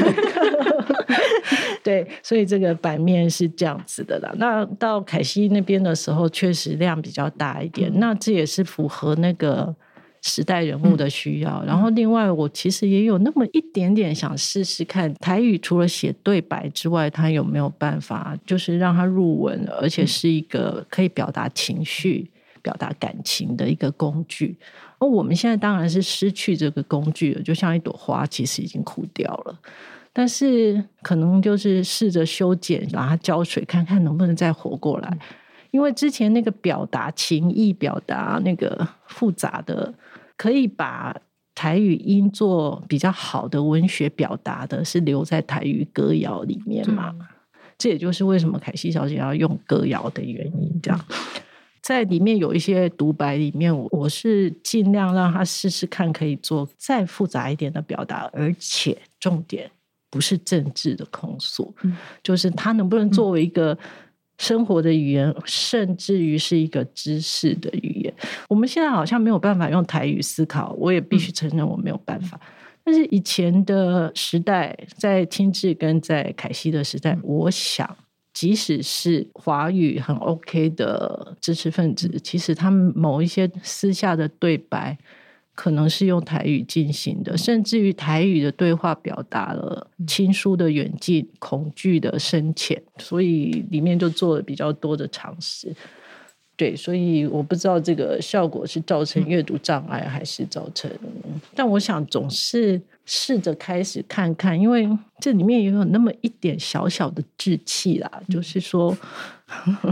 [1.82, 4.32] 对，所以这个版面是这样子的啦。
[4.38, 7.88] 那到凯西那边的时候，确实量比较大一点。
[8.00, 9.72] 那这也是符合那个
[10.26, 11.62] 时代人物的需要。
[11.64, 22.28] 然后另外，我其实也有那么一点点想试试看台语，除了写对白之外，它有没有办法，就是让它入文，而且是一个可以表达情绪、
[22.60, 24.56] 表达感情的一个工具。
[24.98, 29.56] 而我们现在当然是失去这个工具了，就像一朵花，其实已经枯掉了。
[30.12, 35.18] 但是可能就是试着修剪，把它浇水，看看能不能再活过来。
[35.72, 39.92] 因为之前那个表达情意、表达那个复杂的，
[40.36, 41.16] 可以把
[41.54, 47.14] 台语音做比较好的文学表达的，是留在台语歌谣里面嘛？
[47.78, 50.80] 这也就是为什么凯西小姐要用歌谣的原因。
[50.82, 51.04] 这样，
[51.82, 59.70] 在里面有一些独白里面，我是尽量让他试试看，可以做再复杂一点的表达，而且重点。
[60.08, 63.76] 不是政治的控诉，嗯、就是他能不能作为一个
[64.38, 68.14] 生活的语言，嗯、甚至于是一个知识的语言。
[68.48, 72.38] 我们现在好像没有办法用台语思考，我也必须承认我没有办法。
[72.42, 72.48] 嗯、
[72.84, 77.96] 但是以前的时代，在亲志跟在凯西的时代，嗯、我想，
[78.32, 84.98] 即使是华语很 OK 的知识分子，其实他们某一些私下的对白。
[85.56, 95.74] 可能是用台语进行的，甚至于台语的对话表达了亲疏的远近、恐惧的深浅，所以里面就做了比较多的尝试。
[96.58, 100.90] 对，所以我不知道这个效果是造成阅读障碍，还是造成……
[101.54, 104.88] 但我想总是试着开始看看，因为
[105.20, 108.10] 这里面也有那么一点小小的志气啦。
[108.30, 108.96] 就是说，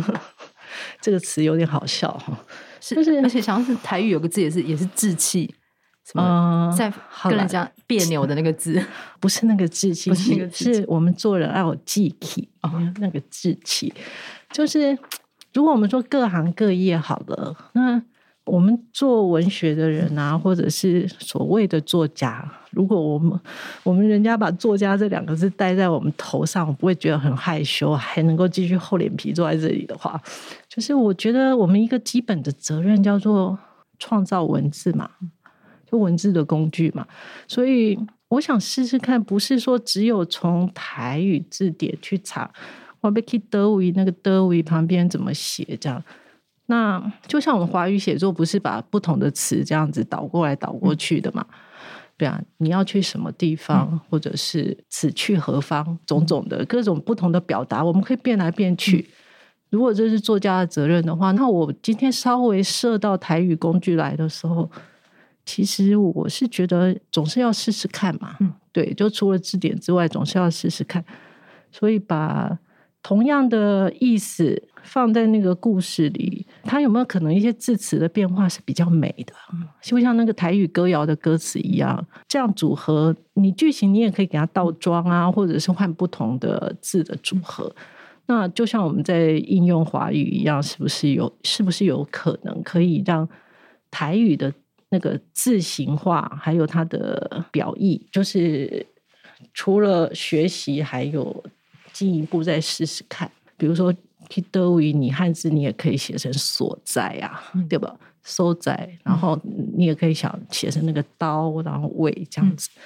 [1.03, 2.44] 这个词有点好笑哈。
[2.87, 5.55] 是，就是而且想要是台语有个字也是也是志气，
[6.05, 6.92] 什么在
[7.23, 8.79] 跟人家别扭的那个字，
[9.18, 12.70] 不是那个志气，是是我们做人要有志气哦，
[13.01, 13.90] 那个志气。
[14.51, 14.99] 就是
[15.55, 18.03] 如果我们说各行各业好了，那
[18.44, 23.40] 我们做文学的人啊，或者是所谓的作家，如果我们
[23.83, 30.20] 我们人家把作家这两个字戴在我们头上，我不会觉得很害羞，还能够继续厚脸皮坐在这里的话。
[30.68, 33.59] 就是我觉得我们一个基本的责任叫做
[33.98, 35.09] 创造文字嘛，
[35.90, 37.07] 就文字的工具嘛。
[37.48, 42.50] 所以我想试试看，不是说只有从台语字典去查，
[43.00, 46.04] 我被去德语那个德语旁边怎么写这样。
[46.66, 51.44] 那就像我们华语写作，不是把不同的词这样子倒过来倒过去的嘛？
[52.16, 59.09] 对啊，你要去什么地方，或者是此去何方，种种的各种不同的表达，我们可以变来变去。
[59.70, 64.70] 如果这是作家的责任的话，那我今天稍微设到台语工具来的时候，
[65.44, 68.37] 其实我是觉得总是要试试看嘛。
[68.72, 71.05] 对，就除了字典之外，总是要试试看。
[71.72, 72.57] 所以把
[73.03, 79.35] 同样的意思放在那个故事里，它有没有可能一些字词的变化是比较美的？
[79.83, 87.75] 就像那个台语歌谣的歌词一样，这样组合，你句型你也可以给它倒装啊，或者是换不同的字的组合。
[88.27, 91.33] 那就像我们在应用华语一样，是不是有？
[91.42, 93.29] 是不是有可能可以让
[93.90, 94.53] 台语的
[94.90, 98.87] 那个字形化，还有它的表意，就是
[99.53, 101.44] 除了学习，还有。
[101.92, 103.94] 进一步再试试看，比如说
[104.29, 107.95] “kitowi”，你汉字你也可以写成所在啊，嗯、对吧？
[108.23, 109.39] 所在，然后
[109.77, 112.83] 你也可以想写成那个刀，然后位这样子，嗯、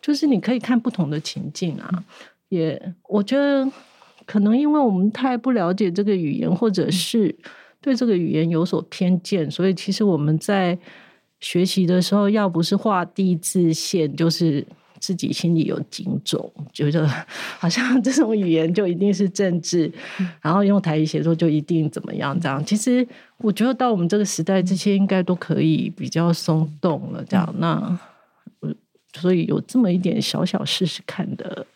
[0.00, 2.04] 就是你可以看不同的情境啊。
[2.48, 3.70] 也，我觉得
[4.24, 7.34] 可能因为我们太不了解这个语言，或者是
[7.80, 10.78] 对这个语言有所偏见，所以其实我们在
[11.40, 14.66] 学习的时候，要不是画地自限，就是。
[15.00, 17.06] 自己心里有警钟，觉得
[17.58, 22.38] 好像这种语言就一定是政治，嗯、然后用台语写作就一定怎么样？
[22.38, 23.06] 这样其实
[23.38, 27.24] 我觉得到我们这个时代，这些应该都可以比较松动了。
[27.24, 27.98] 这样，嗯、那
[29.20, 31.66] 所以有这么一点小小试试看的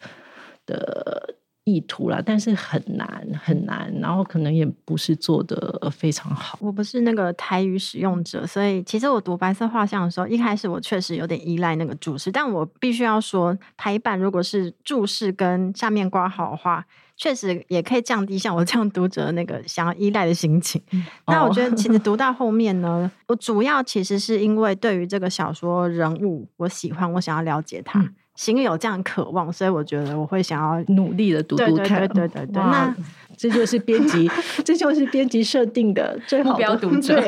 [0.67, 1.35] 的。
[1.65, 6.59] 意图啦，但是很难很难，然后可能也不是做的非常好。
[6.61, 16.85] 我不是那个台语使用者，所以其实我读白色画像的时候，一开始我确实有点依赖那个注释，但我必须要说，排版如果是注释跟下面挂好的话，
[17.17, 20.83] 确实也可以降低像我这样读者的那个想要依赖的心情。
[20.91, 28.01] 嗯、那我觉得其实读到 后面呢，我主要其实是因为对于这个小说人物，我喜欢，我想要了解他。
[28.01, 32.07] 嗯心里有这样渴望，所以我觉得我会想要努力的读读看。
[32.09, 32.95] 对对对对对，那
[33.37, 34.31] 这就是编辑，
[34.65, 37.23] 这就是编辑设定的最好的目标读者，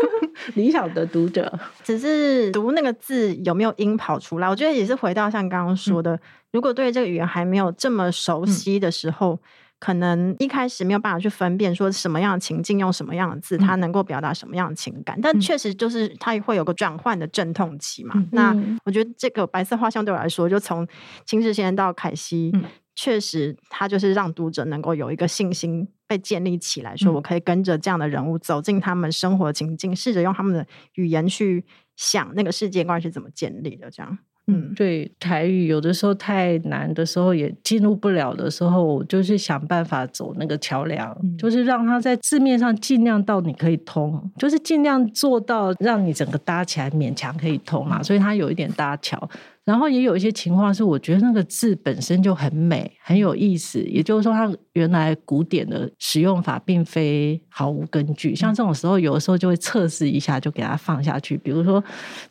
[0.54, 1.52] 理想的读者。
[1.82, 4.48] 只是读那个字有没有音跑出来？
[4.48, 6.20] 我觉得也是回到像刚刚说的，嗯、
[6.52, 9.34] 如果对这个语言还没有这么熟悉的时候。
[9.34, 9.38] 嗯
[9.80, 18.12] 可能一开始没有办法去分辨说什么样的情境用什么样的字，它能够表达什么样的情感，嗯、但确实就是它会有个转换的阵痛期嘛。
[18.14, 20.86] 嗯、那我觉得这个白色画像对我来说，就从
[21.24, 22.64] 秦志先到凯西，嗯、
[22.94, 30.66] 确实他就是让读者能够有一个信心被建立起来，说我可以跟着这样的人物走进他们生活情境，试着用他们的
[30.96, 31.64] 语言去
[31.96, 34.18] 想那个世界观是怎么建立的，这样。
[34.52, 49.28] 嗯，对，台语有的时候太难的时候，也进入不了的时候，就是想办法走那个桥梁，嗯、就是让它在字面上尽量到你可以通，就是尽量做到让你整个搭起来勉强可以通嘛，所以它有一点搭桥。
[49.62, 53.80] 然后也有一些情况是，我觉得那个字本身就很美，很有意思。
[53.82, 58.34] 也就是说，它原来古典的使用法并非毫无根据。
[58.34, 61.36] 像这种时候，有的时候就会测试一下，就给它放下去。
[61.36, 61.80] 比如说，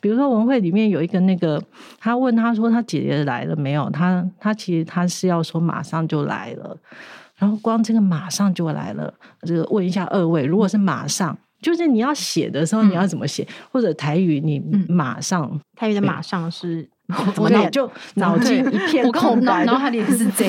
[0.00, 1.62] 比如说文会里面有一个那个，
[1.98, 3.88] 他问他说他姐姐来了没有？
[3.90, 6.76] 他他其实他是要说马上就来了。
[7.36, 13.46] 然后光这个马上就来了，这个问一下二位，如果是马上，就是你要写的时候你要怎么写？
[13.70, 16.90] 或者台语你马上，台语的马上是。
[17.36, 20.48] 我脑就脑筋一片空白，然后他连是 Z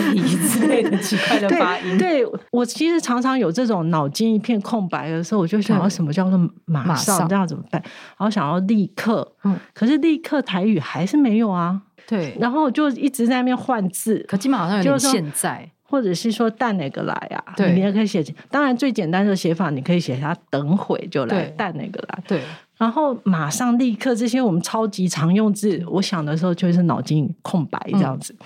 [0.50, 1.98] 之类的奇怪的发音。
[1.98, 7.82] 对，对我其实常常有这种脑筋一片空白的时候，我就想要什么叫做马上这样怎么办？
[7.84, 11.82] 然后想要立刻，嗯，可是立刻台语还是没有啊。
[12.08, 17.54] 对，然后就一直在那边换字，可基本好像有点现在，或者是说带哪个来啊？
[17.56, 18.24] 对，你也可以写。
[18.50, 22.24] 当然最简单的写法，你可以写下等会就来，带哪个来？
[22.28, 22.42] 对。
[22.82, 28.36] 然后马上立刻这些我们超级常用字，我想的时候就是脑筋空白这样子。
[28.40, 28.46] 嗯、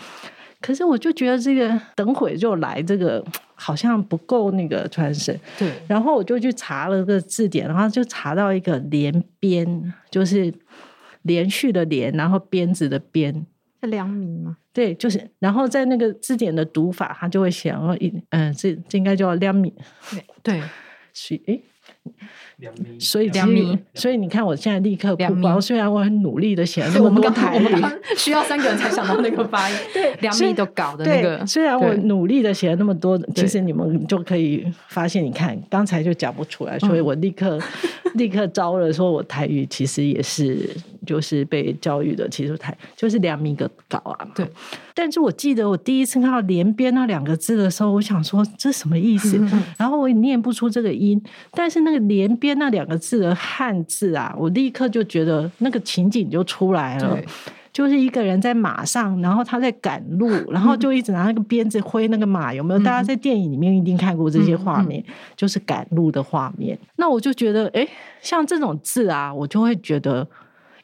[0.60, 5.40] 可是我就觉得这个等会就来，这个好像不够那个传神。
[5.58, 5.72] 对。
[5.88, 10.54] 然后我就去查了个字典，然后就查到一个连边，就是
[11.22, 13.46] 连续的连，然后鞭子的鞭。
[13.82, 14.58] 是良民吗？
[14.74, 15.32] 对，就是。
[15.40, 19.74] 然后在那个字典的读法，他就会写，然后一嗯，这这应该叫良民。
[20.12, 20.62] 对对，
[21.14, 21.62] 是诶。
[23.00, 23.30] 所以，
[23.94, 25.60] 所以你看，我现在立刻不包。
[25.60, 27.66] 虽然我很努力的写了那么多台语，
[28.18, 29.76] 需要三个人才想到那个发音。
[29.94, 31.46] 对， 两米都搞的那个。
[31.46, 37.60] 虽然我努力的写了那么多，其实你们就可以发现，你看刚才就讲不出来，所以我立刻
[38.14, 40.70] 立刻招了，说我台语其实也是
[41.06, 44.28] 就是被教育的，其实太就是两米个搞啊。
[44.36, 44.46] 对。
[44.94, 49.38] 但是我记得我第一次看到“连鞭”那两个字的时候，我想说这什么意思？
[49.78, 57.20] 然后我也念不出这个音，但是那个“连鞭”那两个字的汉字啊，我立刻就觉得那个情景就出来了，
[57.74, 62.80] 就是一个人在马上，然后他在赶路，然后就一直拿那个鞭子挥那个马，有没有？
[62.80, 65.04] 大家在电影里面一定看过这些画面，
[65.36, 66.80] 就是赶路的画面。
[66.96, 67.86] 那我就觉得，哎，
[68.22, 70.26] 像这种字啊，我就会觉得。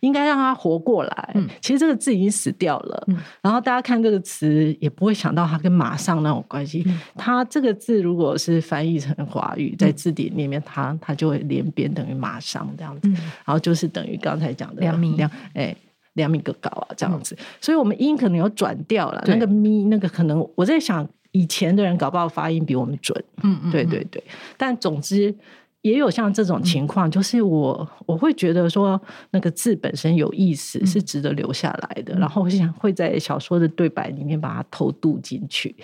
[0.02, 1.32] 应该让它活过来。
[1.34, 6.84] 嗯、其实这个字已经死掉了，嗯、然后大家看这个词也不会想到它跟马上那种关系。
[6.86, 15.16] 嗯、它这个字如果是翻译成华语，在字典里面它，它它就会连边等于马上这样子，嗯、然后就是等于刚才讲的两米。
[15.16, 15.76] 两哎
[16.14, 17.34] 两米个高啊这样子。
[17.40, 21.08] 嗯、所以我们音可能有转调了，那个咪那个可能我在想。
[21.34, 24.22] 以前的人搞不好发音比我们准，嗯嗯，对对对。
[24.58, 25.34] 但总之
[25.82, 35.76] 也有像这种情况，就是我我会觉得说那个字本身有意思，是值得留下来的，然后我想会在小说的对白里面把它偷渡进去。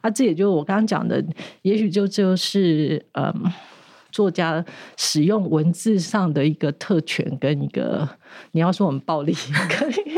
[0.00, 1.24] 啊，这也就是我刚刚讲的，
[1.62, 3.52] 也许就就是嗯。
[4.12, 4.62] 作家
[4.98, 8.06] 使用文字上的一个特权，跟一个
[8.50, 9.32] 你要说我们暴力、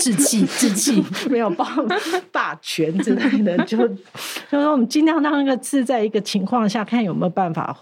[0.00, 1.64] 志气、志气 没有暴
[2.32, 4.00] 霸权之类的，就就是
[4.50, 7.78] 说我们尽量让那个字在一个情况下看有没有办法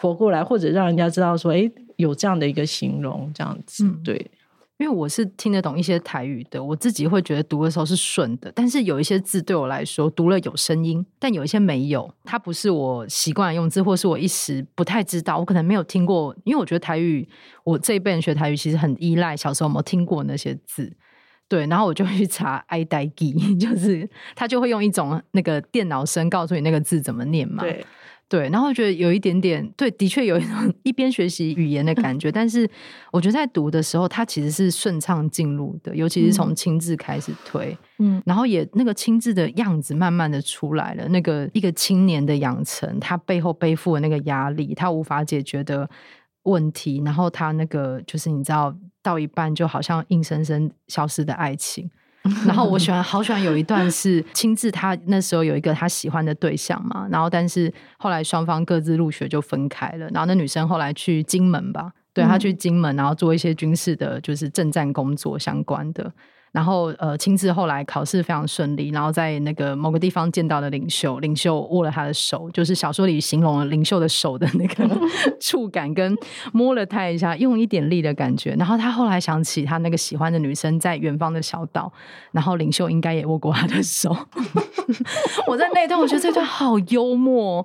[0.00, 4.30] 活过来，或者让人家知道说，哎，有这样的一个形容，这样子、嗯、对。
[4.78, 16.34] 因为我是听得懂一些台语的，我自己会觉得读的时候是顺的，但是有一些字对我来说读了有声音，但有一些没有，它不是我习惯用字，或是我一时不太知道，我可能没有听过。
[16.44, 17.28] 因为我觉得台语，
[17.62, 20.90] 我这一辈人学台语其实很依赖小时候有没有听过那些字，
[21.46, 27.84] 对，然后我就会去查爱呆记，就是他就会用一种那个电脑声告诉你那个字怎么念嘛，对。
[28.30, 32.66] 对，然后觉得有一点点对，的确有一种一边学习语言的感觉， 但是
[33.10, 45.90] 我觉得在读的时候，它其实是顺畅进入的，尤其是从清字开始推，嗯，然后也那个清字的样子慢慢的出来了，那个一个青年的养成，他背后背负的那个压力，他无法解决的
[46.44, 51.90] 问题，然后他那个就是你知道到一半就好像硬生生消失的爱情。
[52.46, 66.12] 然后我喜欢，好喜欢有一段是亲自，他那时候有一个他喜欢的对象嘛，然后但是后来双方各自入学就分开了，然后那女生后来去金门吧，对，她去金门，然后做一些军事的，就是政战工作相关的。
[66.52, 75.00] 然后，呃，亲自后来考试非常顺利，然后在那个某个地方见到了领袖，领袖握了他的手，就是小说里形容了领袖的手的那个
[75.38, 76.12] 触感，跟
[76.52, 78.56] 摸了他一下，用一点力的感觉。
[78.58, 81.92] 然后他后来想起他那个喜欢的女生在远方的小岛，
[82.32, 84.10] 然后领袖应该也握过他的手。
[85.46, 87.64] 我在那段我觉得这段好幽默，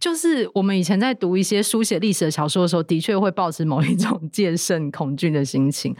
[0.00, 5.94] 就是我们以前在读一些书写历史的小说的时候，的确会抱持某一种戒慎恐惧的心情。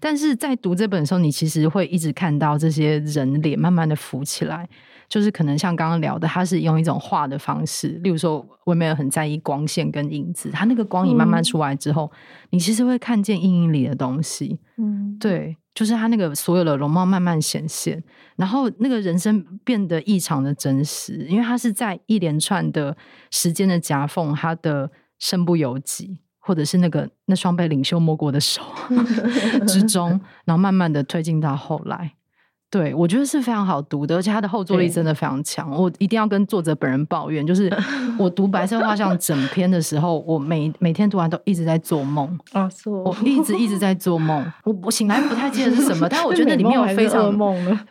[0.00, 4.68] 但是在读这本的时候，你其实会一直看到这些人脸慢慢的浮起来，
[5.08, 18.02] 就是可能像刚刚聊的，他是用一种画的方式，例如说我没有很在意光线跟影子，他那个光影慢慢出来之后，嗯、你其实会看见阴影里的东西，嗯，对，就是他那个所有的容貌慢慢显现，
[18.36, 22.96] 然后那个人生变得异常的真实，因为他是在一连串的
[23.30, 26.20] 时间的夹缝，他的身不由己。
[26.40, 28.62] 或者是那个那双被领袖摸过的手
[29.68, 32.14] 之中，然后慢慢的推进到后来。
[32.70, 35.68] 对，我觉得是非常好读的，而且它的后坐力真的非常强。
[35.72, 37.68] 我一定要跟作者本人抱怨，就是
[38.16, 44.40] 我读《白色画像》整篇的时候，我每每天读完都一直在做梦啊，做我一直一直在做梦。
[44.62, 47.36] 我我醒来不太记得是什么，但我觉得里面有非常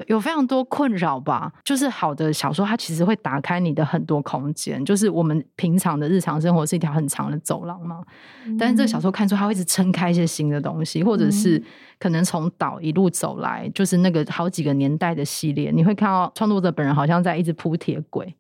[0.08, 1.52] 有非常多困扰吧。
[1.66, 4.86] 就是好的小说，它其实会打开你的很多空间。
[4.86, 8.00] 就是我们平常的日常生活是一条很长的走廊嘛，
[8.58, 11.62] 但是这个小说看出它会一直撑开一些新的东西，或者是。
[12.00, 18.34] 可能从岛一路走来，就是那个好几个年代的系列，你会看到创作者本人好像在一直铺铁轨，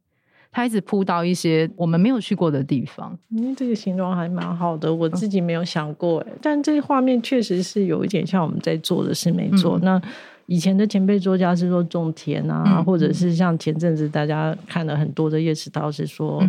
[0.51, 3.17] 他一直铺到一些我们没有去过的地方。
[3.35, 9.77] 嗯，这个形状还蛮好的，我自己没有想过，嗯、但这个画面确实是有一点像我们在做的事没做。
[9.79, 10.01] 嗯、那。
[10.49, 16.43] 以前的前辈作家是说种田啊，嗯、或者是像前阵子大家看了很多的叶石涛是说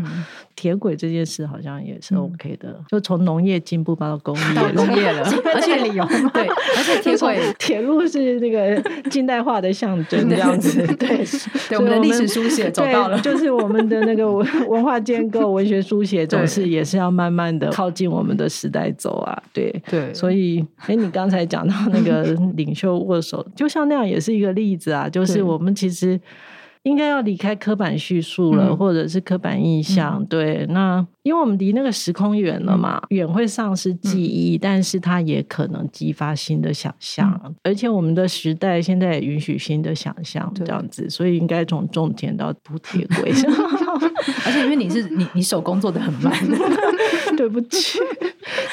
[0.56, 5.22] 铁轨这件事好像也是 OK 的，嗯、就从农业进步到工业，到工业了，
[5.54, 11.26] 而且理由对，而且 铁轨铁路是那个近代化的象征，这样子对，对，
[11.68, 22.22] 对我们的历史书写走到了，就是我们的那个文文化建构、文学书写总是也是要慢慢的靠近我们的时代走啊，对对，所以哎，你刚才讲到那个
[22.54, 23.89] 领袖握手，就像。
[23.90, 26.18] 那样也是一个例子啊，就是我们其实
[26.82, 30.16] 应该要离开刻板叙述了，对或者是刻板印象。
[30.18, 37.38] 嗯、对，那因为我们离那个时空远了嘛，远、嗯、会丧失记忆，嗯、但是它也可能激发新的想象。
[37.44, 43.30] 嗯、而且我们的时代现在也允许新的想象，这样子，所以应该从种田到铺铁轨。
[44.46, 46.32] 而且因为你是你你手工做的很慢，
[47.36, 47.98] 对不起。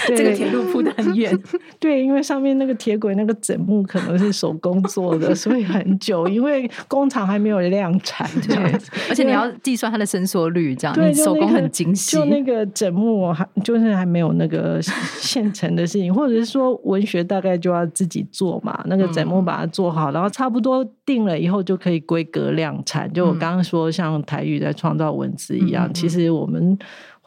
[0.08, 1.38] 这个铁路铺的很远，
[1.80, 7.60] 对，因为上面那个铁轨那个枕木可能是手工做的，所以很久，因为工厂还没有
[7.98, 12.16] 亮产这样子， 而且你要计算它的伸缩率，这样你手工很精细。
[12.16, 14.80] 就那个整木还就是还没有那个
[15.20, 23.12] 现成的事情，或者是说文学大概就要自己做嘛，那个整木把它做好，然后差不多定了以后就可以规格量产。
[23.12, 26.78] 就我刚刚说，像台语在创造文字一样，其实我们。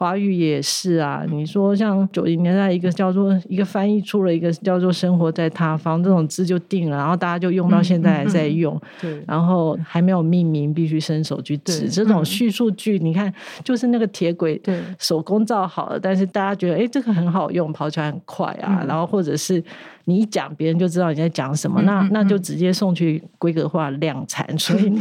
[0.00, 8.74] 华语也是啊，你说像九零年代一个叫做一个翻译出了一个叫做“生活在他方”这种字就定了，然后大家就用到现在还在用。
[8.76, 11.86] 嗯嗯、对，然后还没有命名，必须伸手去指。
[11.90, 13.30] 这种叙述句，你看，
[13.62, 18.78] 就是那个铁轨，对，手工造好了，但是大家觉得，哎，这个很好用，跑起来很快啊。
[18.80, 19.62] 嗯、然后或者是
[20.06, 24.58] 你一讲，别人就知道你在讲什么，嗯、那那就直接送去规格化量产。
[24.58, 24.98] 所以你。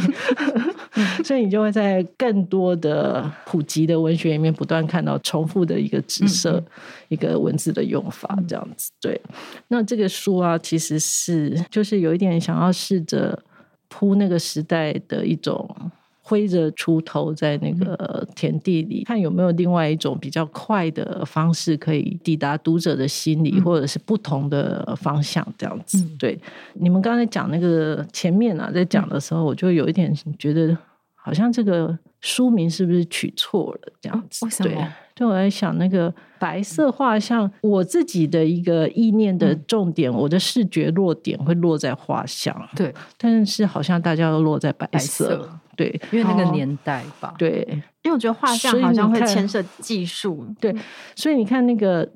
[1.24, 6.64] 所以你就会在更多的普及的文学里面不断看到重复的一个指涉，
[7.08, 8.92] 一个文字的用法，这样子。
[9.00, 9.20] 对，
[9.68, 13.42] 那这个书啊，其实是就是有一点想要试着
[13.88, 15.68] 铺那个时代的一种
[16.22, 26.04] 挥着锄头在那个田地里，看有没有另外一种比较快的方式可以抵达读者的心里，或者是不同的方向，这样子。
[26.20, 26.40] 对，
[26.74, 30.78] 你们刚才讲那个前面啊，在讲的时候，我就有一点觉得。
[31.30, 33.94] 好像这个书名是不是取错了？
[34.02, 34.74] 这样子，为什么？
[34.74, 42.92] 对，对我在想那个白色画像，我自己的一个意念的重点，我的视觉落点会落在画像，对。
[43.16, 47.64] 但是好像大家都落在白色，对，因为那个年代吧，对。
[48.02, 50.76] 因为我觉得画像好像会牵涉技术，对。
[51.16, 52.12] 所以你看那个。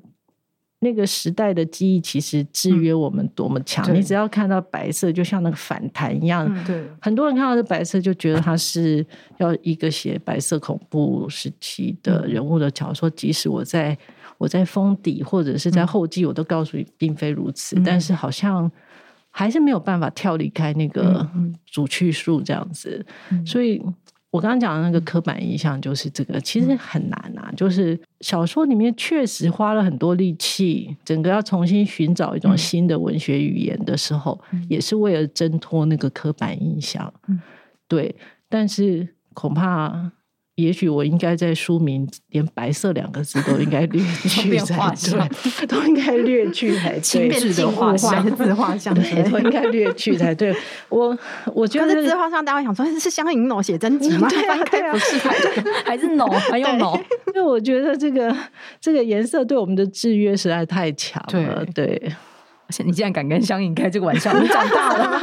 [0.84, 3.82] 那个时代的记忆其实制约我们多么强！
[3.90, 6.46] 嗯、你只要看到白色，就像那个反弹一样。
[6.48, 9.04] 嗯、对，很多人看到这白色就觉得他是
[9.38, 13.08] 要一个写白色恐怖时期的人物的小说。
[13.08, 13.96] 即使我在
[14.36, 17.74] 我在封底或者是在后记，我都告诉你并非如此。
[17.76, 18.70] 嗯、但是好像
[19.30, 21.26] 还是没有办法跳离开那个
[21.66, 23.82] 主叙述这样子，嗯、所以。
[24.34, 27.52] 我刚刚讲的那个刻板印象就是这个，其实很难啊。
[27.56, 37.14] 就是小说里面确实花了很多力气，整个要重新寻找一种新的文学语言的时候，也是为了挣脱那个刻板印象。
[37.86, 38.12] 对，
[38.48, 40.10] 但是恐怕。
[40.56, 47.00] 也许我应该在书名连“白色”两个字都应该略 去才对，都应该略去才对。
[47.00, 50.54] 轻便的画像，自画像，对，都应该略去才对。
[50.88, 51.16] 我
[51.52, 54.28] 我觉得自画像，大家会想说是香银脑写真集吗？
[54.28, 55.18] 对啊， 对啊，不是，
[55.84, 56.96] 还是 脑，还用脑？
[57.34, 58.34] 因为我觉得这个
[58.80, 61.66] 这个颜色对我们的制约实在太强了。
[61.74, 62.00] 对，
[62.84, 65.20] 你竟然敢跟香影开这个玩笑，你长大了。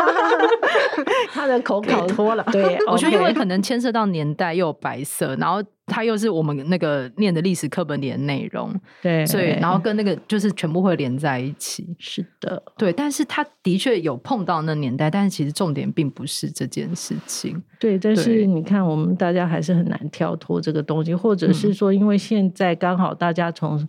[1.34, 5.62] 他的口考脱了，对， 我觉得因为可能牵涉到年代又有白色，然后。
[5.92, 11.86] 它又是我们那个念的历史课本里的内容，对，所以然后跟那个就是全部会连在一起。
[12.00, 17.62] 是的，对，但是他的确有碰到那年代，但是其实重点并不是这件事情。
[17.78, 23.86] 对，但是你看，我们大家还是很难跳脱这个东西，或者是说，因为现在刚好大家从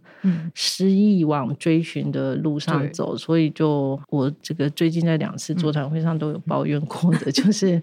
[0.55, 7.80] 失忆往追寻的路上走，所以就我这个最近在两次座谈会上都有抱怨过的，就是。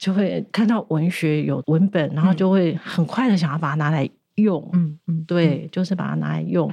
[0.00, 4.66] 就会看到文学有文本，然后就会很快的想要把它拿来用。
[4.72, 6.72] 嗯嗯，对，就是把它拿来用。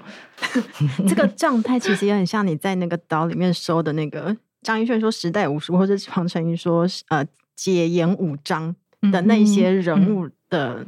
[1.05, 8.73] 这个状态其实也很像你在那个岛里面收的那个张一炫说时代五十，或者黄成英说呃解严五章
[9.11, 10.87] 的那些人物的。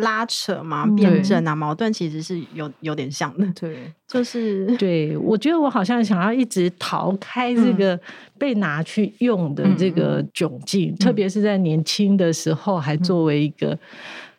[0.00, 3.46] 拉扯嘛，辩证啊，矛盾其实是有有点像的。
[3.58, 7.98] 对，就是对，我觉得我好像想要一直逃开这个
[8.38, 13.78] 被拿去用的这个窘境，嗯、特别是在年轻的时候，还作为一个、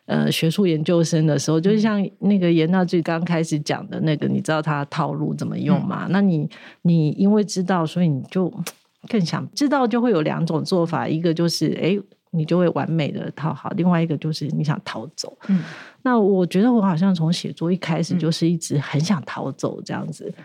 [0.06, 6.04] 嗯、呃学术研究生的时候，就是像那个严大最刚开始讲的那个，你知道他套路怎么用吗？
[6.06, 6.48] 嗯、那你
[6.82, 8.52] 你因为知道，所以你就
[9.08, 11.98] 更想知道，就会有两种做法，一个就是哎。
[12.32, 15.36] 诶你就会完美的套好，另外一个就是你想逃走。
[15.48, 15.62] 嗯，
[16.02, 20.32] 那我觉得我好像从写作一开始就是一直很想逃走这样子。
[20.36, 20.44] 嗯、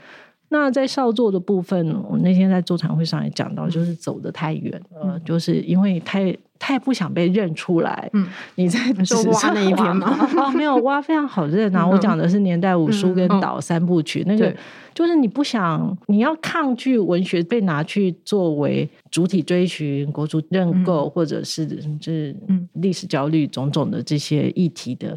[0.50, 6.36] 那在少作的部分，我那天在座谈会上也讲到，就是走得太远了，嗯、就是因为太。
[6.60, 8.10] 太不想被认出来。
[8.14, 10.18] 嗯， 你在说挖那一篇吗？
[10.38, 11.86] 哦，没有挖，非常好认啊！
[11.86, 14.52] 我讲的是年代五书跟岛三部曲，那个
[14.91, 21.64] 就是你不想，你要抗拒文学被拿去作为主体追寻、国族认购，或者是
[22.00, 22.36] 就是
[22.74, 25.16] 历史焦虑种种的这些议题的，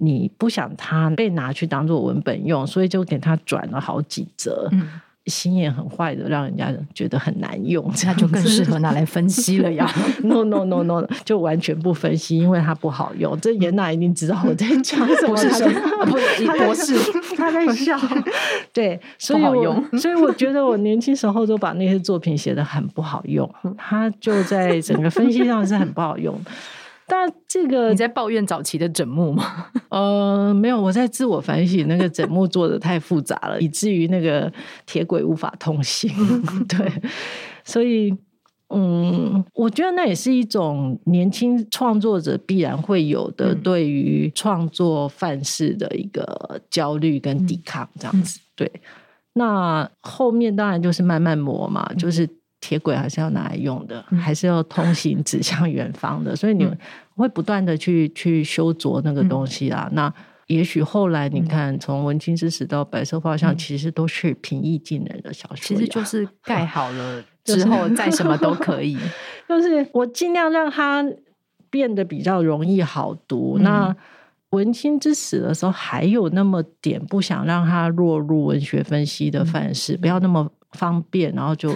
[0.00, 4.70] 你不想它被拿去当做文本用，所以就给它转了好几折。
[5.26, 9.88] 心眼很坏的，让人家觉得很难用，那就更适合拿来分析了呀。
[10.24, 13.38] No no no no，就完全不分析，因为它不好用。
[13.38, 16.96] 这严娜一定知道我在讲什么，不是什么， 不是博士，
[17.36, 17.96] 他在笑。
[18.72, 26.34] 对，所以我所以我觉得我年轻时候都把那些作品写得很不好用，他就在整个分析上是很不好用。
[27.10, 29.66] 但这个你在抱怨早期的枕木吗？
[29.90, 34.50] 呃，没有，我在自我反省，那个枕木做的太复杂了， 以至于那个
[34.86, 36.08] 铁轨无法通行。
[36.68, 36.88] 对，
[37.64, 38.16] 所以
[38.68, 48.38] 嗯，我觉得那也是一种年轻创作者必然会有的对于创作范式的一个焦虑跟抵抗，这样子。
[48.54, 48.70] 对，
[49.32, 52.39] 那后面当然就是慢慢磨嘛，就是。
[52.60, 56.68] 铁轨还是要拿来用的，嗯、还是要通行指向远方的，所以你
[57.16, 59.88] 会不断的去去修琢那个东西啦。
[59.90, 60.14] 嗯、那
[60.46, 68.98] 也许后来你看，从、嗯、文青之死到白色画像，其实都是平易近人的小说，其实就是盖好了 之后再什么都可以。
[69.48, 71.04] 就是我尽量让它
[71.70, 73.56] 变得比较容易好读。
[73.58, 73.96] 嗯、那
[74.50, 81.72] 文青之死的时候，还有那么点不想让它落入文学分析的范式，嗯、不要那么方便，然后就。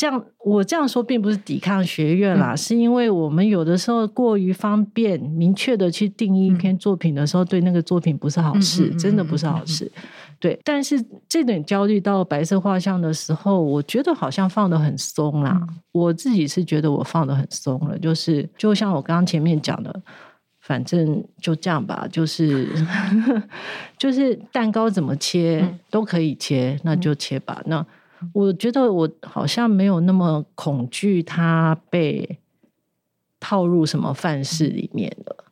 [0.00, 9.84] 这样，我这样说并不是抵抗学院啦，嗯、是因为我们有的时候过于方便、明确的去定义一篇作品的时候，嗯、对那个作品不是好事，嗯、真的不是好事。
[9.96, 10.02] 嗯、
[10.38, 15.60] 对，但是这点焦虑到白色画像的时候，我觉得好像放得很松啦。
[15.68, 19.94] 嗯、我自己是觉得我放得很松了，就是就像我刚刚前面讲的，
[20.62, 22.66] 反正就这样吧，就是
[23.98, 27.60] 就是蛋糕怎么切、嗯、都可以切，那就切吧。
[27.66, 27.84] 那
[28.32, 32.38] 我觉得我好像没有那么恐惧他被
[33.38, 35.44] 套入什么范式里面了，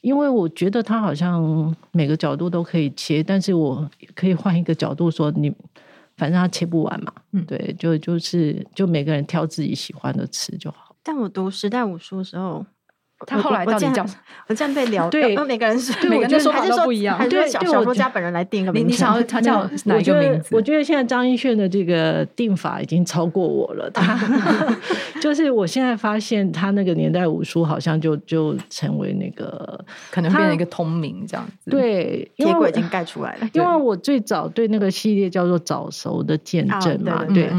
[0.00, 5.50] 因为我觉得他好像每个角度都可以切，但是我可以换一个角度说，你
[6.16, 10.94] 反正他切不完嘛，嗯，对，就就是就每个人挑自己喜欢的吃就好。
[11.02, 12.66] 但我读时代武书的时候。
[13.26, 14.04] 他后来到底叫？
[14.46, 17.16] 我这样被聊 对，每个人是每个人的说法都不一样。
[17.18, 18.88] 还是小小说家本人来定一个名字？
[18.88, 20.54] 你想要 他叫 哪一个名字？
[20.54, 23.90] 我觉得现在张一炫的这个定法已经超过我了。
[23.90, 24.18] 他
[25.20, 31.70] 就是我现在发现，他那个年代五书好像就就成为那个可能变成一个通名这样子。
[31.70, 33.48] 对，铁轨已经盖出来了。
[33.52, 37.50] 因为我最早对那个系列叫做早熟的见证嘛，对。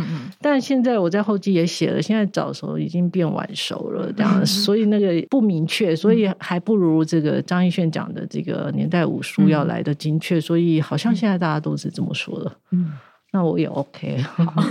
[0.41, 5.50] 但现在我在后记也写了，现在早熟已经变晚熟了，这样，所以那个不。
[5.51, 12.55] 明确，所以还不如这个张艺轩讲的这个年代五书要来的精确，嗯、所以好像现在大家都是这么说的。
[12.71, 12.93] 嗯。
[13.33, 14.17] 那我也 OK，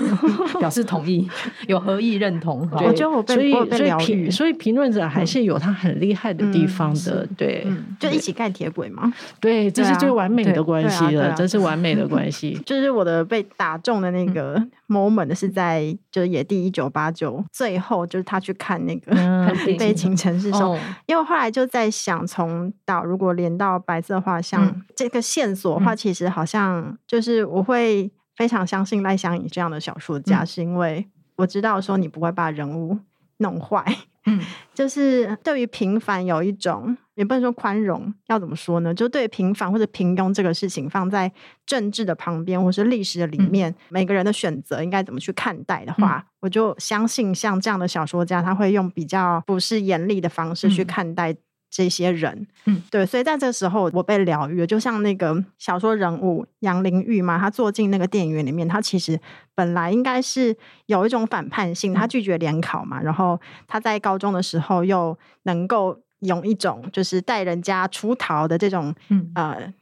[0.61, 1.27] 表示同意，
[1.67, 2.69] 有合意认同。
[2.73, 7.67] 我觉得我被所以我被所以评所以评论者还是有他很厉害的地方的，对，
[7.99, 9.11] 就一起盖铁轨嘛。
[9.41, 12.61] 对，这是最完美的关系了，这是完美的关系。
[12.67, 19.15] 就是我的被打中的那个 moment 是在就是野地一九八九最后，就是他去看那个
[19.79, 28.11] 悲情城市的时候，因为后来就在想，从到如果连到白色画像这个线索的话，其实好像就是我会。
[28.41, 32.99] 非常相信赖香吟这样的小说家，嗯、是因为我知道说你不会把人物
[33.37, 33.85] 弄坏，
[34.25, 34.41] 嗯，
[34.73, 38.95] 就是对于平凡有一种也不能说宽容，要怎么说呢？
[38.95, 41.31] 就对平凡或者平庸这个事情放在
[41.67, 51.37] 政治的旁边，或是历史的里面，嗯、每个人的选择应该怎么去看待的话，嗯、我就相信像这样的小说家，他会用比较不是严厉的方式去看待。
[51.71, 59.19] 这些人，嗯，对，所以在这个时候，我被疗愈了，就像那个小说人物杨玲玉嘛，她坐进那个电影院里面，她其实
[59.55, 60.57] 本来应该是
[60.87, 69.73] 有一种反叛性，她拒绝联考嘛，然后她在高中的时候又能够用一种就是带人家出逃的这种，嗯，呃，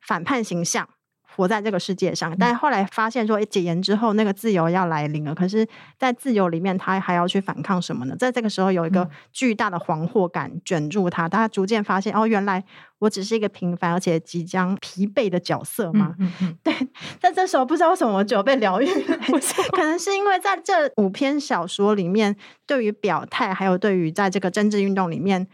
[0.00, 0.88] 反叛形象。
[1.36, 5.34] 活在这个世界上，但后来发现说，解严之后那个自由要来临了。
[5.34, 5.66] 可是，
[5.98, 8.16] 在自由里面，他还要去反抗什么呢？
[8.16, 11.28] 在这个时候，有一个巨大的惶惑感卷住他。
[11.28, 12.64] 他逐渐发现，哦，原来
[13.00, 16.14] 我只是一个平凡而且即将疲惫的角色嘛。
[16.18, 16.74] 嗯嗯嗯、 对，
[17.20, 18.86] 但这时候，不知道为什么我就被疗愈，
[19.76, 22.34] 可能是因为在这五篇小说里面，
[22.66, 25.46] 对于表态，还有对于在这个政治运动里面。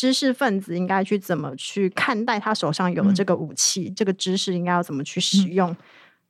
[0.00, 3.90] 知识分子应该去怎么去看待他手上有的这个武器？
[3.90, 5.70] 嗯、这个知识应该要怎么去使用？
[5.70, 5.76] 嗯、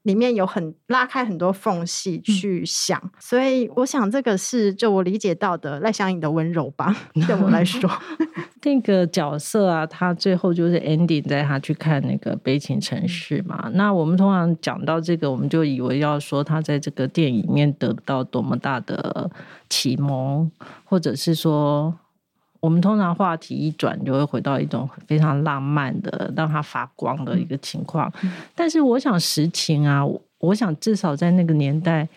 [0.02, 6.92] 里面有很拉开很多缝隙去想，嗯、所以我想这个是就我理解到的赖香盈的温柔吧。
[7.28, 7.88] 对我来说，
[8.64, 13.66] 那个角色啊，他最后就是 ending 在他去看那个悲情城市嘛。
[13.66, 19.30] 嗯、那我们通常讲到这个，我们就以为要说他在这个电影里面得到多么大的
[19.68, 20.50] 启蒙，
[20.82, 21.94] 或者是说。
[22.60, 28.12] 我们通常话题一转，就会回到一种非常浪漫的、让它发光的一个情况。
[28.22, 30.02] 嗯、但是，我想实情啊，
[30.38, 32.08] 我想至少在那个年代。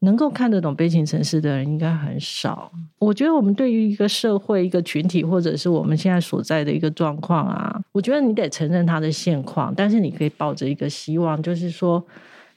[0.00, 2.70] 能够看得懂悲情城市的人应该很少。
[2.98, 12.04] 我觉得我们对于一个社会、一个群体，或者是我们现在所在的一个状况啊，我觉得你得承认它的现况，但是你可以抱着一个希望，就是说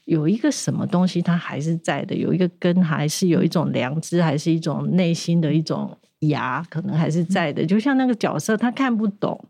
[0.04, 7.64] 有一个什么东西它还是在的，有一个根，还是有一种良知，还是一种内心的一种芽，可能还是在的。
[7.66, 9.44] 就像那个角色，他看不懂。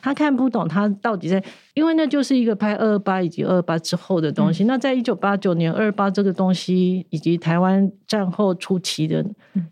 [0.00, 1.42] 他看不懂，他到底在，
[1.74, 4.64] 因为那就是一个拍二二八以及二二八之后的东西。
[4.64, 9.24] 嗯、那在一九八九年二二八这个东西，以及台湾战后初期的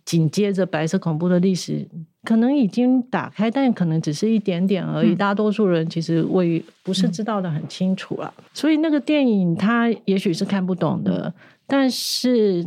[0.04, 1.86] 紧接着白色恐怖的历史，
[2.24, 5.14] 可能已经打开，但可能只是一点点而已。
[5.14, 8.32] 嗯、大多数人其实未不是知道的很清楚了。
[8.38, 11.32] 嗯、所以那个电影他也许是看不懂的，
[11.66, 12.64] 但是。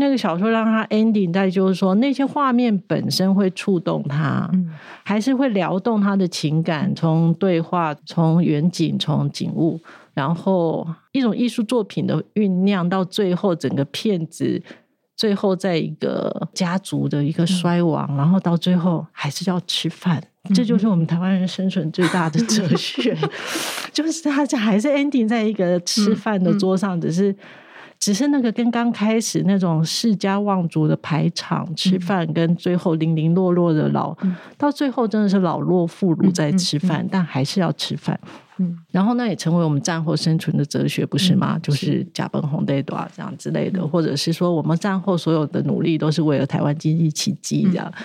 [0.00, 4.72] 那个小说让他 ending 在就是说，那些画面本身会触动他，嗯、
[5.02, 9.80] 还是会撩动他的情感，从对话，从远景，从景物，
[10.14, 14.62] 然后一种艺术作品的酝酿，到最后整个片子，
[15.16, 23.28] 最后在一个家族的一个衰亡，嗯、然后到最后还是要吃饭，嗯、这就是我们台湾人生存最大的 哲学，嗯、
[23.92, 27.34] 就是他这还是 ending 在一个吃饭的桌上，嗯、只是。
[27.98, 38.18] 只是那个跟刚开始那种世家望族的排场吃饭，跟最后零零落落的老，嗯、到最后真的是老弱妇孺在吃饭，但还是要吃饭。
[38.58, 41.56] 嗯，然后那也成为我们战后生存的哲学，不是吗？
[41.56, 47.92] 嗯、就是甲本红对多这样之类的，嗯、或者是说我们战后所有的努力都是为了台湾经济奇迹这样。
[47.98, 48.04] 嗯、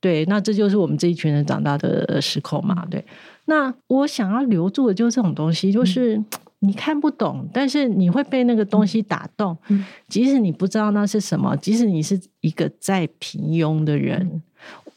[0.00, 2.86] 对，那这就是我们这一群人长大的时空嘛。
[2.90, 3.04] 对，
[3.44, 6.22] 那我想要留住的就是这种东西，就是。
[6.62, 9.56] 嗯你看不懂，但是你会被那个东西打动。
[9.68, 14.42] 嗯、即使你不知道那是什么，即使你是一个再平庸的人，嗯、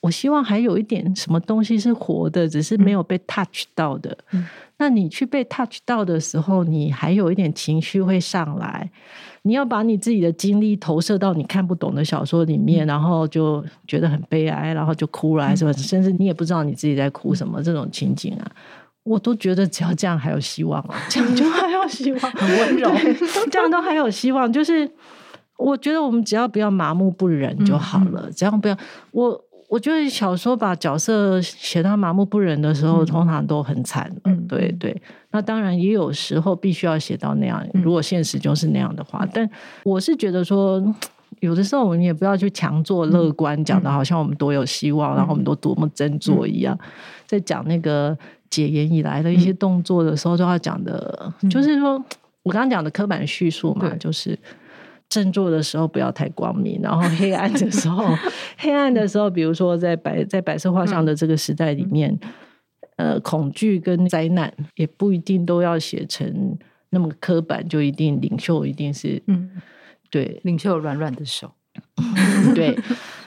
[0.02, 4.18] 我希望还有一点什么东西是活的，只是没有被 touch 到的。
[4.34, 4.46] 嗯、
[4.76, 8.92] 那你去被 touch 到的时候，你还有一点情绪会上来。
[9.44, 18.52] 你要把你自己的经历投射到你看不懂的小说里面，嗯、然后就觉得很悲哀，然后就哭了，还是、嗯、甚至你也不知道你自己在哭什么，嗯、这种情景啊。
[19.04, 22.90] 我都觉得只要这样还有希望啊，这样就还有希望， 很温柔，
[23.52, 24.52] 这样都还有希望。
[24.52, 24.90] 就是
[25.58, 28.78] 我觉得我们只要不要麻木不仁就好了，只要不要
[29.12, 34.10] 我，我觉得小说把角色写到麻木不仁的时候，嗯、通常都很惨。
[34.24, 34.96] 嗯，对对。
[35.32, 39.50] 那当然也有时候必须要写到那样，如果现实就是那样的话，嗯、但
[39.84, 40.82] 我是觉得说，
[41.42, 46.90] 有的时候我们也不要去强作乐观，讲的好像我们多有希望，嗯、然后我们都多么振作一样，嗯、
[47.28, 48.18] 在讲那个。
[48.54, 51.94] 解严以来的一些动作的时候，都要讲的，嗯、就是说
[52.44, 54.38] 我刚刚讲的刻板叙述嘛，就是
[55.10, 58.16] 振作的时候不要太光明，然后 黑暗的时候，
[58.60, 62.16] 黑暗的时候，比如说在白在白色画像的这个时代里面，
[62.98, 66.56] 嗯、呃，恐惧跟灾难也不一定都要写成
[66.92, 69.50] 那么刻板，就一定领袖一定是嗯，
[70.12, 71.52] 对，领袖软软的手，
[72.54, 72.78] 对。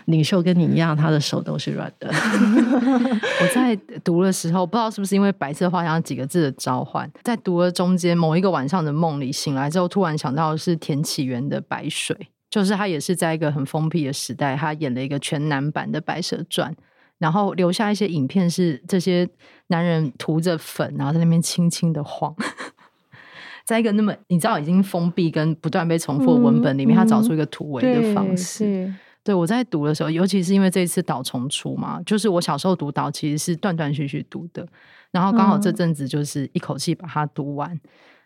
[0.07, 2.09] 领袖跟你一样，他的手都是软的。
[3.43, 12.17] 我在读的时候，不知道是不是因为白色画像几个字的召唤，在读的中间某一个晚上的梦里醒来之后，突然想到的是田启源的《白水》，
[12.49, 16.73] 就是他也是在一个很封闭的时代，他演了一个全男版的《白蛇传》，
[17.19, 19.29] 然后留下一些影片，是这些
[19.69, 22.35] 男人涂着粉，然后在那边轻轻的晃，
[23.65, 28.95] 在一个那么你知道已经封闭跟不断被重复的文本里面，他找出一个突围的方式。
[29.27, 34.64] 对，我在读的时候，尤其是因为这一次岛重出嘛，就是我小时候读岛其实是断断续续读的，
[35.11, 37.81] 然后刚好这阵子就是一口气把它读完，嗯、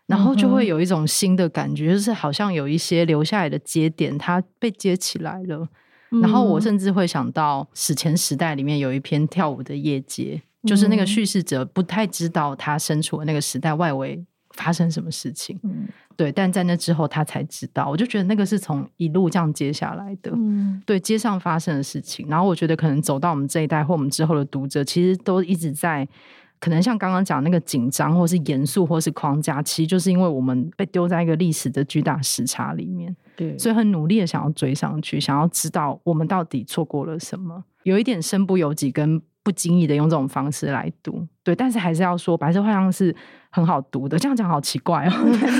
[0.05, 5.67] 然后就会有一种新的感觉，就是好像有一些留下来的节点，它被接起来了。
[6.11, 14.23] 嗯、然后我甚至会想到史前时代里面有一篇跳舞的夜街，就是那个叙事者不太知道他身处的那个时代外围
[14.53, 15.59] 发生什么事情。
[15.63, 15.87] 嗯
[16.17, 22.27] 对，但在那之后他才知道，我就觉得那个是从一路这样接下来的，嗯，对，街上发生的事情。
[22.27, 26.07] 然后我觉得可能走到我们这一代或我们之后的读者，其实都一直在，
[26.59, 43.15] 可能像刚刚讲那个紧张，或是严肃，或是框架，其实就是因为我们被丢在一个历史的巨大时差里面，对，所以很努力的想要追上去，想要知道我们到底错过了什么，有一点身不由己跟不经意的用这种方式来读，对，但是还是要说，白色画像是
[43.49, 44.17] 很好读的。
[44.17, 45.11] 这样讲好奇怪哦，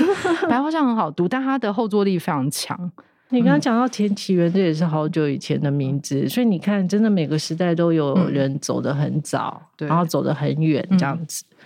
[0.48, 2.90] 白画像很好读，但它的后坐力非常强。
[3.30, 11.42] 你刚刚讲到田启源，这也是好久以前的名字，嗯、所以你看，真的每个时代都有人走得很早，嗯、然后走得很远，这样子。
[11.50, 11.56] 嗯、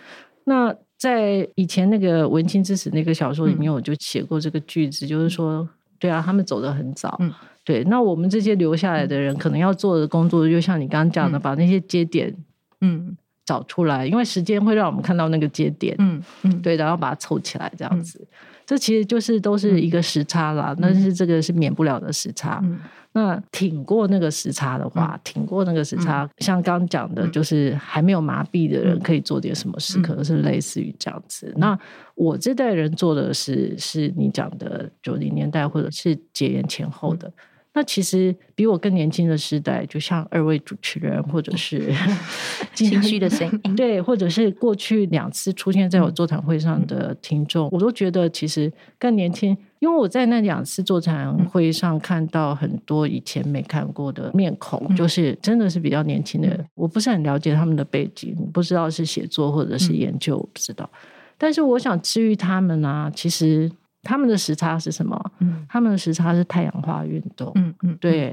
[0.45, 7.21] 那在以前那个《文青之死》那个小说里面，我就写过这个句子，嗯、就是说，对啊，他们走得很早。
[7.67, 12.33] 嗯对，那我们这些留下来的人，可能要做的工作，就像你刚刚讲的，嗯、把那些节点，
[12.81, 18.21] 嗯，找出来，因为时间会让我们看到那个节点，嗯嗯，对，然后把它凑起来，这样子。
[18.23, 18.27] 嗯、
[18.64, 22.61] 这其实就是都是一个时差啦，嗯、但是这个是免不了的时差。
[22.62, 22.79] 嗯、
[23.11, 31.53] 那挺过那个时差的话，嗯、挺过那个时差，嗯、像刚刚讲的，就是还没有麻痹的人可以做点什么事，嗯、可能是类似于这样子。
[31.57, 31.79] 嗯、那
[32.14, 37.33] 我这代人做的是，是你讲的九零年代或者是解严前后的。
[37.77, 41.93] 那其实比我更年轻的时代，就像二位主持人，或者是
[42.72, 56.66] 情绪的声音，对，或者是过去两次出现在我座谈会上的听众，我都觉得其实更年轻，因为我在那两次座谈会上看到很多以前没看过的面孔，就是真的是比较年轻的人。
[56.74, 60.89] 我不是很了解他们的背景，不知道是写作或者是研究，我不知道。
[61.37, 63.70] 但是我想治愈他们啊，其实。
[64.07, 65.33] 他们的时差是什么？
[65.41, 67.51] 嗯，他们的时差是太阳花运动。
[67.57, 68.33] 嗯嗯，对，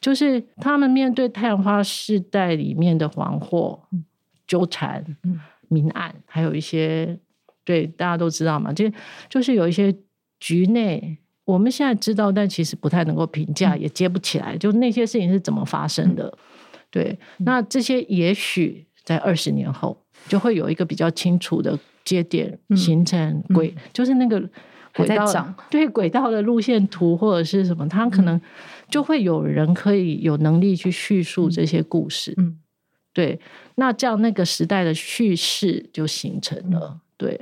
[0.00, 3.80] 就是他们面对太阳花世代里面的黄祸、
[4.44, 5.04] 纠缠、
[5.68, 7.16] 明暗，还有一些
[7.64, 8.90] 对大家都知道嘛，就
[9.28, 9.94] 就是有一些
[10.40, 16.36] 局内我们现在知道，但其实不太能够评价，也接不起来，就那些事情是怎么发生的？
[16.90, 19.96] 对，那这些也许在二十年后
[20.26, 24.50] 就会有一个比较清楚的节点形成轨，就是那个。
[24.94, 28.40] 轨道对轨道的路线图或者是什么，他可能
[28.88, 32.32] 就会有人可以有能力去叙述这些故事。
[32.36, 32.58] 嗯，
[33.12, 33.38] 对，
[33.74, 37.00] 那这样那个时代的叙事就形成了。
[37.16, 37.40] 对。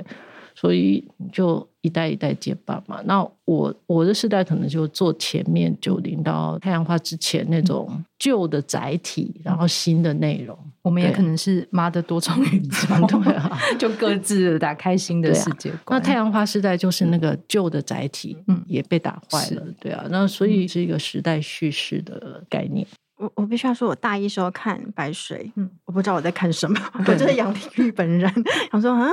[0.54, 3.00] 所以就一代一代接棒嘛。
[3.04, 10.56] 那我我的世代可能就做前面九零到太阳花之前那种旧的载体，然后新的内容。
[10.82, 15.98] 我们也可能是妈的多重宇宙， 对啊， 就各自打开新的世界观。
[15.98, 20.04] 那太阳花时代就是那个旧的载体，嗯，也被打坏了，对啊。
[20.10, 22.84] 那所以是一个时代叙事的概念。
[23.22, 28.28] 我我必须要说，我大一时候看白水，嗯，我不知道我在看什么，我就是杨廷玉本人，
[28.72, 29.08] 想说啊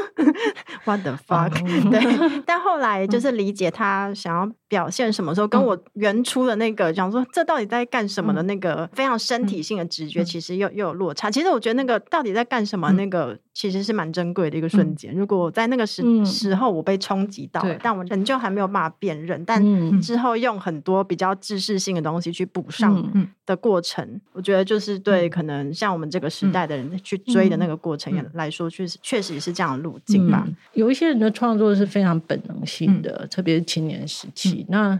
[0.84, 1.51] ，what the fuck，
[1.91, 11.30] 对，但后来就是理解他想要表现什么时候，跟我原初的那个想说这到底在干什么的那个非常身体性的直觉，其实又又有落差。
[11.30, 15.14] 其实我觉得那个到底在干什么，那个其实是蛮珍贵的一个瞬间。
[15.14, 23.99] 如果在那个时时候我被冲击到了，但我仍旧还没有办法辨认，但之后用很多比较知识性的东西去补上的过程。
[24.34, 30.47] 我觉得就是对可能像我们这个时代的人去追的那个过程来说，确实确实也是这样的路径吧。
[30.74, 34.66] 有一些人的创作是非常本能性的，特别是青年时期。
[34.70, 35.00] 那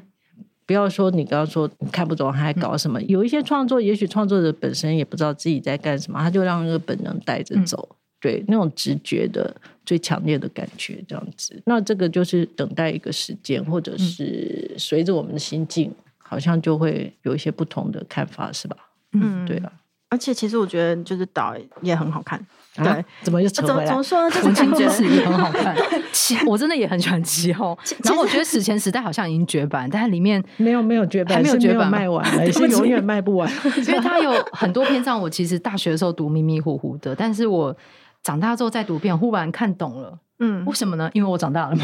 [0.66, 11.60] 不要说你刚刚说你看不懂还搞什么，有一些创作，也许创作者本身也不知道自己在干什么，他就让那个本能带着走，对那种直觉的最强烈的感觉这样子。
[11.66, 18.78] 那这个就是等待一个时间，或者是随着我们的心境，好像就会有一些不同的看法，是吧？
[19.14, 19.72] 嗯，对啊，
[20.10, 22.40] 而且其实我觉得就是岛也很好看，
[22.76, 23.86] 对，怎么又扯回来？
[23.86, 24.30] 怎么说呢？
[24.36, 25.76] 就是感觉也很好看。
[26.46, 33.50] 我真的也很喜欢七号，然后我觉得史前时代好像已经绝版，但是里面没有没有绝版，还没有绝版卖完，而是永远卖不完。
[33.88, 37.76] 因为它有很多篇章，我其实大学的时候读迷迷糊糊的，但是我
[38.22, 40.20] 长大之后再读遍，忽然看懂了。
[40.40, 41.10] 嗯，为什么呢？
[41.14, 41.84] 因为我长大了嘛。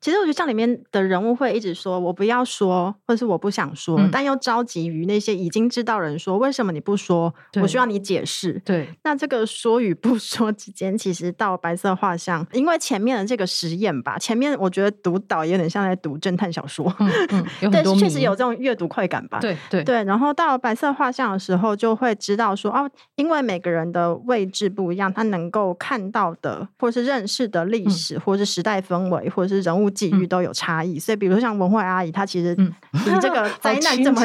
[0.00, 8.60] 其实我觉得像里面的人物会一直说“我不要说”或者是“我不想说”，嗯、但又着急于那些已经知道人说“为什么你不说”，我需要你解释。
[8.64, 19.38] 对，那这个说与不 说之间，其实到白色画像，因为前面的这个实验吧，前面我觉得读导也有点像在读侦探小说，嗯嗯，有很多确实有这种阅读快感吧。
[19.40, 29.89] 对对对，然后到白色画像的时候，就会知道说哦，因为每个人的位置不一样，他能够看到的或是认识的历史，嗯、或是时代氛围，或者是人物。
[29.90, 34.20] 际遇都有差异，所以比如说像文慧阿姨，她其实比这个 灾难这么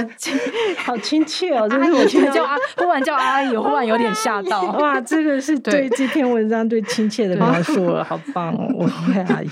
[0.78, 1.68] 好亲切哦。
[1.70, 4.64] 就是我觉得叫阿，忽然叫阿姨， 忽然有点吓到。
[4.74, 9.48] 哇，这个是对这篇文章最亲切的描述了，好棒哦，文慧阿姨。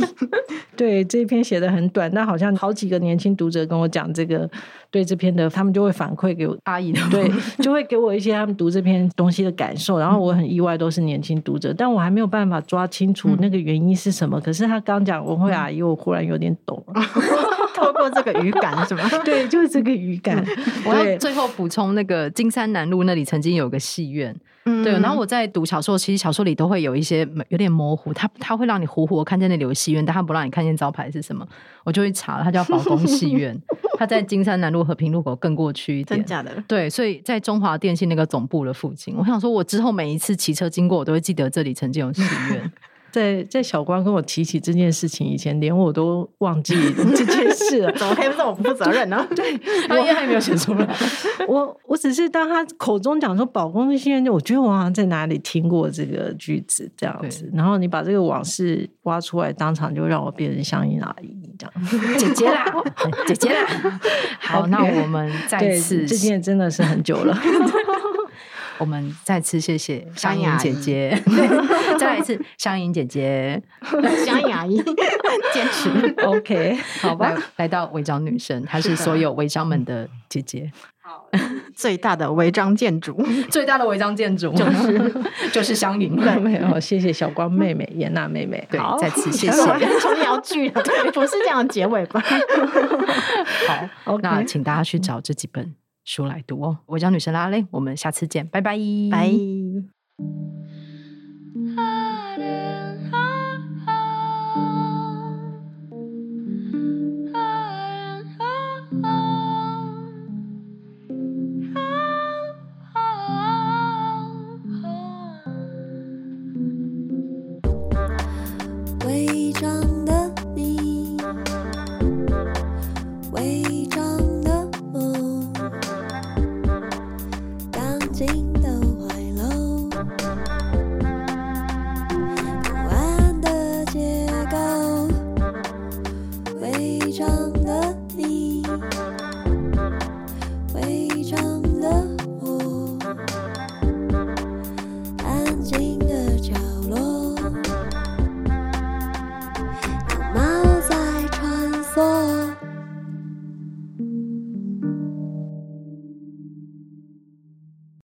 [0.76, 4.50] 对，这一篇写的很短，但好像好几个年轻读者跟我讲这个。
[4.94, 7.28] 对这篇的，他们就会反馈给我阿姨，对，
[7.64, 9.98] 就会给我一些他们读这篇东西的感受。
[9.98, 14.40] 然后我很意外，都是年轻读者，但我还没有办法抓清楚那个原因是什么。
[14.40, 17.02] 可是他刚讲文慧阿姨，我忽然有点懂了
[17.74, 19.04] 透过这个语感是吗？
[19.26, 20.46] 对，就是这个语感。
[20.86, 24.36] 我要最后补充，那个金山南路那里曾经有个戏院。
[24.66, 24.94] 嗯，对。
[24.94, 31.46] 然后我在读小说，其实小说里都会有一些有点模糊，它它会让你糊糊的看见那里有戏院，但它不让你看见招牌是什么。
[31.84, 33.60] 我就会查了，它叫 宝宫戏院，
[33.98, 36.18] 它在金山南路和平路口更过去一点。
[36.18, 36.52] 真假的？
[36.68, 39.16] 对，所以在中华电信那个总部的附近。
[39.18, 42.72] 我想说，我之后每一次骑车经过，我都会记得这里曾经有戏院。
[43.14, 46.76] 在在小光跟我提起这件事情以前，连我都忘记
[47.16, 47.92] 这件事了。
[47.96, 49.24] 怎么可以这么不负责任呢？
[49.36, 49.56] 对，
[49.88, 50.96] 他应该还没有写出来。
[51.48, 57.48] 我我只是当他口中讲说“保公心愿”，我觉得我好像在哪里听过这个句子这样子。
[57.54, 62.18] 然后你把这个往事挖出来，当场就让我变成香吟阿姨这样。
[62.18, 62.66] 姐姐啦，
[63.28, 64.00] 姐姐啦。
[64.40, 67.38] 好那我们再次，这件真的是很久了。
[68.84, 71.18] 我们再次谢谢香吟姐姐，
[71.98, 73.64] 再来一次香吟姐姐，
[74.26, 74.76] 香吟阿姨
[75.54, 75.90] 坚持。
[76.28, 80.70] OK，好吧，来到违章女生，她是所有违章们的姐姐。
[81.02, 81.26] 好，
[81.74, 83.16] 最大的违章建筑，
[83.50, 85.14] 最大的违章建筑就是
[85.54, 86.14] 就是香吟。
[86.14, 88.68] 没有，谢谢小光妹妹、颜娜妹妹。
[88.70, 90.00] 对，再次谢谢。
[90.02, 92.22] 重要句了，不是这样结尾吧？
[94.04, 95.74] 好，那请大家去找这几本
[96.04, 96.80] 书来读哦。
[96.88, 98.78] 我叫女神拉蕾我们下次见拜拜。
[99.12, 99.32] 拜。